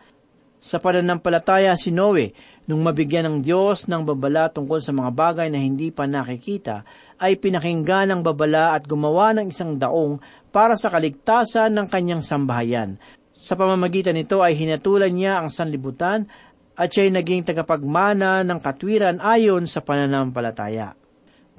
Sa 0.60 0.84
pananampalataya 0.84 1.80
si 1.80 1.96
Noe, 1.96 2.36
nung 2.68 2.84
mabigyan 2.84 3.24
ng 3.28 3.38
Diyos 3.40 3.88
ng 3.88 4.04
babala 4.04 4.52
tungkol 4.52 4.84
sa 4.84 4.92
mga 4.92 5.12
bagay 5.16 5.48
na 5.48 5.64
hindi 5.64 5.96
pa 5.96 6.08
nakikita, 6.08 6.84
ay 7.24 7.40
pinakinggan 7.40 8.12
ng 8.12 8.22
babala 8.24 8.76
at 8.76 8.84
gumawa 8.84 9.32
ng 9.32 9.48
isang 9.48 9.80
daong 9.80 10.20
para 10.52 10.76
sa 10.76 10.92
kaligtasan 10.92 11.72
ng 11.72 11.88
kanyang 11.88 12.24
sambahayan. 12.24 13.00
Sa 13.44 13.60
pamamagitan 13.60 14.16
nito 14.16 14.40
ay 14.40 14.56
hinatulan 14.56 15.12
niya 15.12 15.44
ang 15.44 15.52
sanlibutan 15.52 16.32
at 16.80 16.88
siya'y 16.96 17.12
naging 17.12 17.44
tagapagmana 17.44 18.40
ng 18.48 18.60
katwiran 18.64 19.20
ayon 19.20 19.68
sa 19.68 19.84
pananampalataya. 19.84 20.96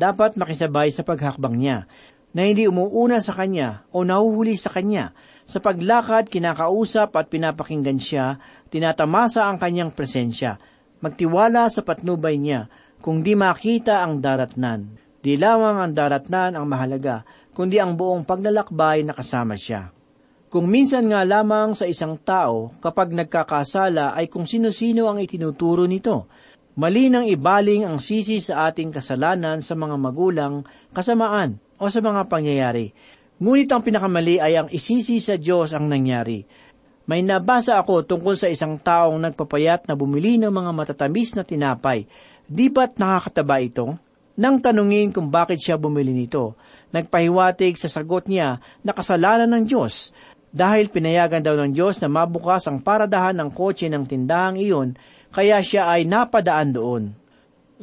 Dapat 0.01 0.41
makisabay 0.41 0.89
sa 0.89 1.05
paghakbang 1.05 1.61
niya, 1.61 1.79
na 2.35 2.49
hindi 2.49 2.65
umuuna 2.65 3.21
sa 3.21 3.37
kanya 3.37 3.85
o 3.93 4.01
nahuhuli 4.01 4.57
sa 4.57 4.73
kanya, 4.73 5.13
sa 5.45 5.61
paglakad, 5.61 6.33
kinakausap 6.33 7.15
at 7.15 7.29
pinapakinggan 7.29 8.01
siya, 8.01 8.41
tinatamasa 8.73 9.45
ang 9.45 9.61
kanyang 9.61 9.93
presensya. 9.93 10.57
Magtiwala 11.05 11.69
sa 11.69 11.85
patnubay 11.85 12.41
niya, 12.41 12.73
kung 13.05 13.21
di 13.21 13.37
makita 13.37 14.03
ang 14.03 14.25
daratnan. 14.25 14.99
Di 15.21 15.37
lamang 15.37 15.85
ang 15.85 15.93
daratnan 15.93 16.59
ang 16.59 16.67
mahalaga, 16.67 17.23
kundi 17.55 17.79
ang 17.79 17.95
buong 17.95 18.27
paglalakbay 18.27 19.07
na 19.07 19.15
kasama 19.15 19.55
siya. 19.55 19.94
Kung 20.55 20.71
minsan 20.71 21.11
nga 21.11 21.27
lamang 21.27 21.75
sa 21.75 21.83
isang 21.83 22.15
tao, 22.15 22.71
kapag 22.79 23.11
nagkakasala 23.11 24.15
ay 24.15 24.31
kung 24.31 24.47
sino-sino 24.47 25.11
ang 25.11 25.19
itinuturo 25.19 25.83
nito. 25.83 26.31
Mali 26.79 27.11
nang 27.11 27.27
ibaling 27.27 27.83
ang 27.83 27.99
sisi 27.99 28.39
sa 28.39 28.71
ating 28.71 28.95
kasalanan 28.95 29.67
sa 29.67 29.75
mga 29.75 29.99
magulang, 29.99 30.63
kasamaan, 30.95 31.59
o 31.75 31.91
sa 31.91 31.99
mga 31.99 32.31
pangyayari. 32.31 32.95
Ngunit 33.43 33.67
ang 33.67 33.83
pinakamali 33.83 34.39
ay 34.39 34.55
ang 34.55 34.69
isisi 34.71 35.19
sa 35.19 35.35
Diyos 35.35 35.75
ang 35.75 35.91
nangyari. 35.91 36.47
May 37.11 37.27
nabasa 37.27 37.75
ako 37.83 38.07
tungkol 38.07 38.39
sa 38.39 38.47
isang 38.47 38.79
taong 38.79 39.19
nagpapayat 39.27 39.91
na 39.91 39.99
bumili 39.99 40.39
ng 40.39 40.55
mga 40.55 40.71
matatamis 40.71 41.35
na 41.35 41.43
tinapay. 41.43 42.07
Di 42.47 42.71
ba't 42.71 43.03
nakakataba 43.03 43.59
ito? 43.59 43.99
Nang 44.39 44.63
tanungin 44.63 45.11
kung 45.11 45.35
bakit 45.35 45.59
siya 45.59 45.79
bumili 45.79 46.15
nito, 46.15 46.55
nagpahiwatig 46.95 47.75
sa 47.75 47.91
sagot 47.91 48.31
niya 48.31 48.63
na 48.87 48.95
kasalanan 48.95 49.51
ng 49.51 49.63
Diyos 49.67 50.15
dahil 50.55 50.87
pinayagan 50.87 51.43
daw 51.43 51.59
ng 51.59 51.75
Diyos 51.75 51.99
na 51.99 52.07
mabukas 52.07 52.71
ang 52.71 52.79
paradahan 52.79 53.35
ng 53.43 53.51
kotse 53.51 53.91
ng 53.91 54.07
tindahang 54.07 54.55
iyon, 54.63 54.95
kaya 55.35 55.59
siya 55.59 55.91
ay 55.91 56.07
napadaan 56.07 56.71
doon. 56.71 57.03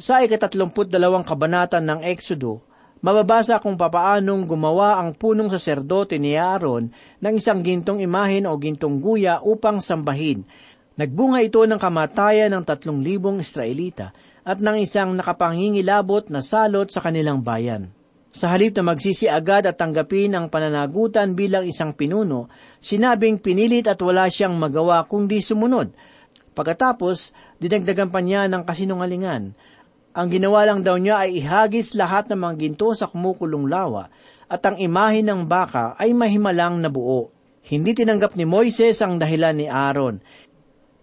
Sa 0.00 0.24
ikatatlumput 0.24 0.88
dalawang 0.88 1.20
kabanatan 1.20 1.84
ng 1.84 2.00
Exodo, 2.08 2.64
mababasa 3.04 3.60
kung 3.60 3.76
papaanong 3.76 4.48
gumawa 4.48 4.96
ang 5.04 5.12
punong 5.12 5.52
saserdote 5.52 6.16
ni 6.16 6.32
Aaron 6.32 6.88
ng 7.20 7.34
isang 7.36 7.60
gintong 7.60 8.00
imahin 8.00 8.48
o 8.48 8.56
gintong 8.56 9.04
guya 9.04 9.44
upang 9.44 9.84
sambahin. 9.84 10.48
Nagbunga 10.96 11.44
ito 11.44 11.60
ng 11.68 11.76
kamatayan 11.76 12.56
ng 12.56 12.64
tatlong 12.64 13.04
libong 13.04 13.44
Israelita 13.44 14.16
at 14.48 14.64
ng 14.64 14.80
isang 14.80 15.12
nakapangingilabot 15.12 16.32
na 16.32 16.40
salot 16.40 16.88
sa 16.88 17.04
kanilang 17.04 17.44
bayan. 17.44 17.92
Sa 18.32 18.48
halip 18.48 18.72
na 18.80 18.92
magsisi 18.92 19.28
agad 19.28 19.68
at 19.68 19.76
tanggapin 19.76 20.32
ang 20.32 20.48
pananagutan 20.48 21.36
bilang 21.36 21.68
isang 21.68 21.92
pinuno, 21.92 22.48
sinabing 22.80 23.38
pinilit 23.38 23.86
at 23.86 24.00
wala 24.00 24.28
siyang 24.32 24.56
magawa 24.56 25.04
kundi 25.04 25.44
sumunod. 25.44 25.92
Pagkatapos, 26.56 27.36
dinagdagan 27.60 28.08
pa 28.08 28.24
niya 28.24 28.48
ng 28.48 28.64
kasinungalingan 28.64 29.52
ang 30.12 30.28
ginawa 30.28 30.68
lang 30.68 30.84
daw 30.84 31.00
niya 31.00 31.24
ay 31.24 31.40
ihagis 31.40 31.96
lahat 31.96 32.28
ng 32.28 32.36
mga 32.36 32.54
ginto 32.60 32.92
sa 32.92 33.08
kumukulong 33.08 33.64
lawa 33.64 34.12
at 34.44 34.60
ang 34.68 34.76
imahe 34.76 35.24
ng 35.24 35.48
baka 35.48 35.96
ay 35.96 36.12
mahimalang 36.12 36.84
na 36.84 36.92
buo. 36.92 37.32
Hindi 37.64 37.96
tinanggap 37.96 38.36
ni 38.36 38.44
Moises 38.44 39.00
ang 39.00 39.16
dahilan 39.16 39.56
ni 39.56 39.72
Aaron. 39.72 40.20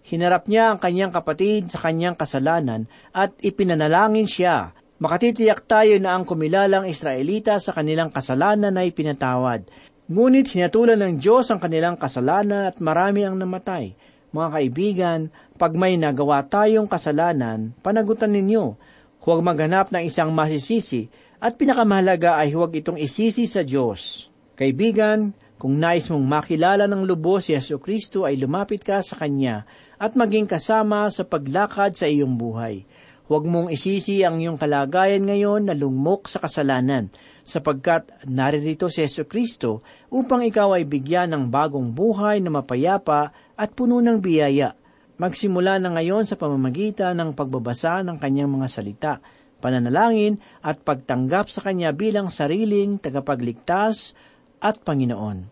Hinarap 0.06 0.46
niya 0.46 0.70
ang 0.70 0.78
kanyang 0.78 1.10
kapatid 1.10 1.74
sa 1.74 1.82
kanyang 1.82 2.14
kasalanan 2.14 2.86
at 3.10 3.34
ipinanalangin 3.42 4.30
siya. 4.30 4.78
Makatitiyak 5.00 5.64
tayo 5.64 5.96
na 5.96 6.12
ang 6.12 6.28
kumilalang 6.28 6.84
Israelita 6.84 7.56
sa 7.56 7.72
kanilang 7.72 8.12
kasalanan 8.12 8.76
ay 8.76 8.92
pinatawad. 8.92 9.64
Ngunit 10.12 10.52
hinatulan 10.52 11.00
ng 11.00 11.14
Diyos 11.16 11.48
ang 11.48 11.56
kanilang 11.56 11.96
kasalanan 11.96 12.68
at 12.68 12.76
marami 12.84 13.24
ang 13.24 13.40
namatay. 13.40 13.96
Mga 14.30 14.48
kaibigan, 14.52 15.20
pag 15.56 15.72
may 15.72 15.96
nagawa 15.96 16.44
tayong 16.44 16.86
kasalanan, 16.86 17.72
panagutan 17.80 18.30
ninyo 18.30 18.76
Huwag 19.20 19.44
maghanap 19.44 19.92
ng 19.92 20.08
isang 20.08 20.32
masisisi 20.32 21.12
at 21.44 21.60
pinakamahalaga 21.60 22.40
ay 22.40 22.56
huwag 22.56 22.72
itong 22.72 22.96
isisi 22.96 23.44
sa 23.44 23.60
Diyos. 23.60 24.32
Kaibigan, 24.56 25.36
kung 25.60 25.76
nais 25.76 26.08
mong 26.08 26.24
makilala 26.24 26.88
ng 26.88 27.04
lubos 27.04 27.44
si 27.44 27.52
Yesu 27.52 27.76
Kristo 27.76 28.24
ay 28.24 28.40
lumapit 28.40 28.80
ka 28.80 29.04
sa 29.04 29.20
Kanya 29.20 29.68
at 30.00 30.16
maging 30.16 30.48
kasama 30.48 31.04
sa 31.12 31.28
paglakad 31.28 32.00
sa 32.00 32.08
iyong 32.08 32.32
buhay. 32.32 32.88
Huwag 33.30 33.46
mong 33.46 33.70
isisi 33.70 34.26
ang 34.26 34.42
iyong 34.42 34.58
kalagayan 34.58 35.22
ngayon 35.22 35.70
na 35.70 35.74
lungmok 35.78 36.26
sa 36.26 36.42
kasalanan, 36.42 37.14
sapagkat 37.46 38.10
naririto 38.26 38.90
si 38.90 39.06
Yesu 39.06 39.30
Kristo 39.30 39.86
upang 40.10 40.42
ikaw 40.42 40.74
ay 40.74 40.82
bigyan 40.82 41.30
ng 41.30 41.44
bagong 41.46 41.94
buhay 41.94 42.42
na 42.42 42.50
mapayapa 42.50 43.30
at 43.54 43.70
puno 43.78 44.02
ng 44.02 44.18
biyaya 44.18 44.74
magsimula 45.20 45.76
na 45.76 45.92
ngayon 45.92 46.24
sa 46.24 46.40
pamamagitan 46.40 47.12
ng 47.20 47.36
pagbabasa 47.36 48.00
ng 48.00 48.16
kanyang 48.16 48.48
mga 48.48 48.68
salita, 48.72 49.12
pananalangin 49.60 50.40
at 50.64 50.80
pagtanggap 50.80 51.52
sa 51.52 51.60
kanya 51.60 51.92
bilang 51.92 52.32
sariling 52.32 52.96
tagapagligtas 52.96 54.16
at 54.64 54.80
Panginoon. 54.80 55.44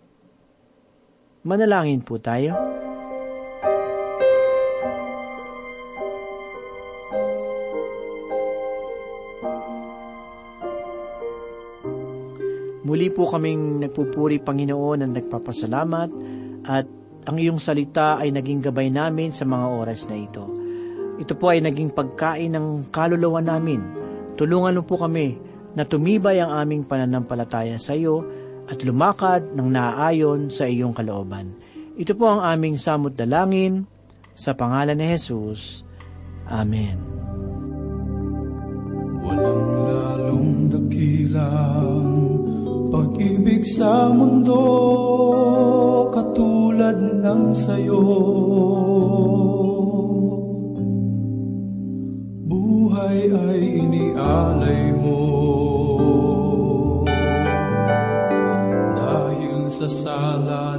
Manalangin 1.44 2.00
po 2.00 2.16
tayo. 2.16 2.56
Muli 12.88 13.12
po 13.12 13.28
kaming 13.28 13.84
nagpupuri 13.84 14.40
Panginoon 14.40 15.04
at 15.04 15.12
nagpapasalamat 15.12 16.08
at 16.64 16.88
ang 17.28 17.36
iyong 17.36 17.60
salita 17.60 18.16
ay 18.16 18.32
naging 18.32 18.64
gabay 18.64 18.88
namin 18.88 19.28
sa 19.28 19.44
mga 19.44 19.66
oras 19.76 20.08
na 20.08 20.16
ito. 20.16 20.48
Ito 21.20 21.36
po 21.36 21.52
ay 21.52 21.60
naging 21.60 21.92
pagkain 21.92 22.56
ng 22.56 22.88
kaluluwa 22.88 23.44
namin. 23.44 23.84
Tulungan 24.40 24.80
mo 24.80 24.82
po 24.88 24.96
kami 24.96 25.36
na 25.76 25.84
tumibay 25.84 26.40
ang 26.40 26.48
aming 26.64 26.88
pananampalataya 26.88 27.76
sa 27.76 27.92
iyo 27.92 28.24
at 28.64 28.80
lumakad 28.80 29.52
ng 29.52 29.68
naaayon 29.68 30.48
sa 30.48 30.64
iyong 30.64 30.96
kalooban. 30.96 31.52
Ito 32.00 32.16
po 32.16 32.32
ang 32.32 32.40
aming 32.40 32.80
samot 32.80 33.12
dalangin 33.12 33.84
sa 34.32 34.56
pangalan 34.56 34.96
ni 34.96 35.12
Jesus. 35.12 35.84
Amen. 36.48 36.96
Walang 39.20 39.66
lalong 39.84 40.72
dakilang 40.72 42.07
pag-ibig 43.18 43.66
sa 43.66 44.14
mundo 44.14 44.62
katulad 46.14 46.94
ng 47.18 47.50
sayo. 47.50 47.98
Buhay 52.46 53.18
ay 53.26 53.62
inialay 53.82 54.94
mo 55.02 55.22
dahil 58.94 59.66
sa 59.66 59.90
sala 59.90 60.77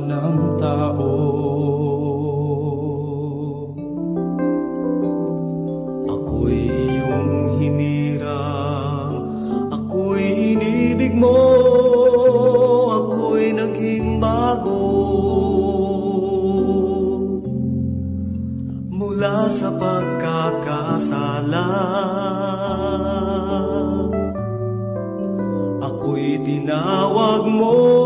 tinawag 26.69 27.49
mo. 27.49 27.99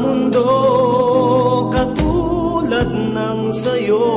Mundo 0.00 0.44
Katulad 1.68 2.90
ng 2.90 3.40
sayo 3.52 4.08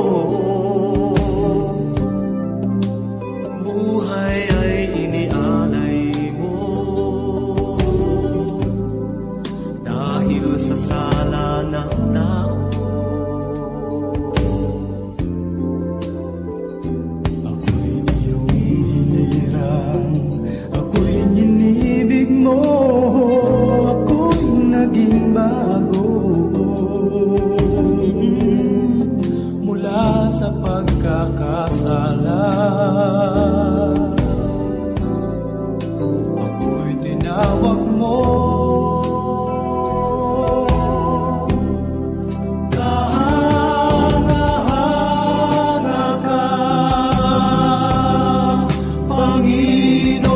camino. 49.54 50.33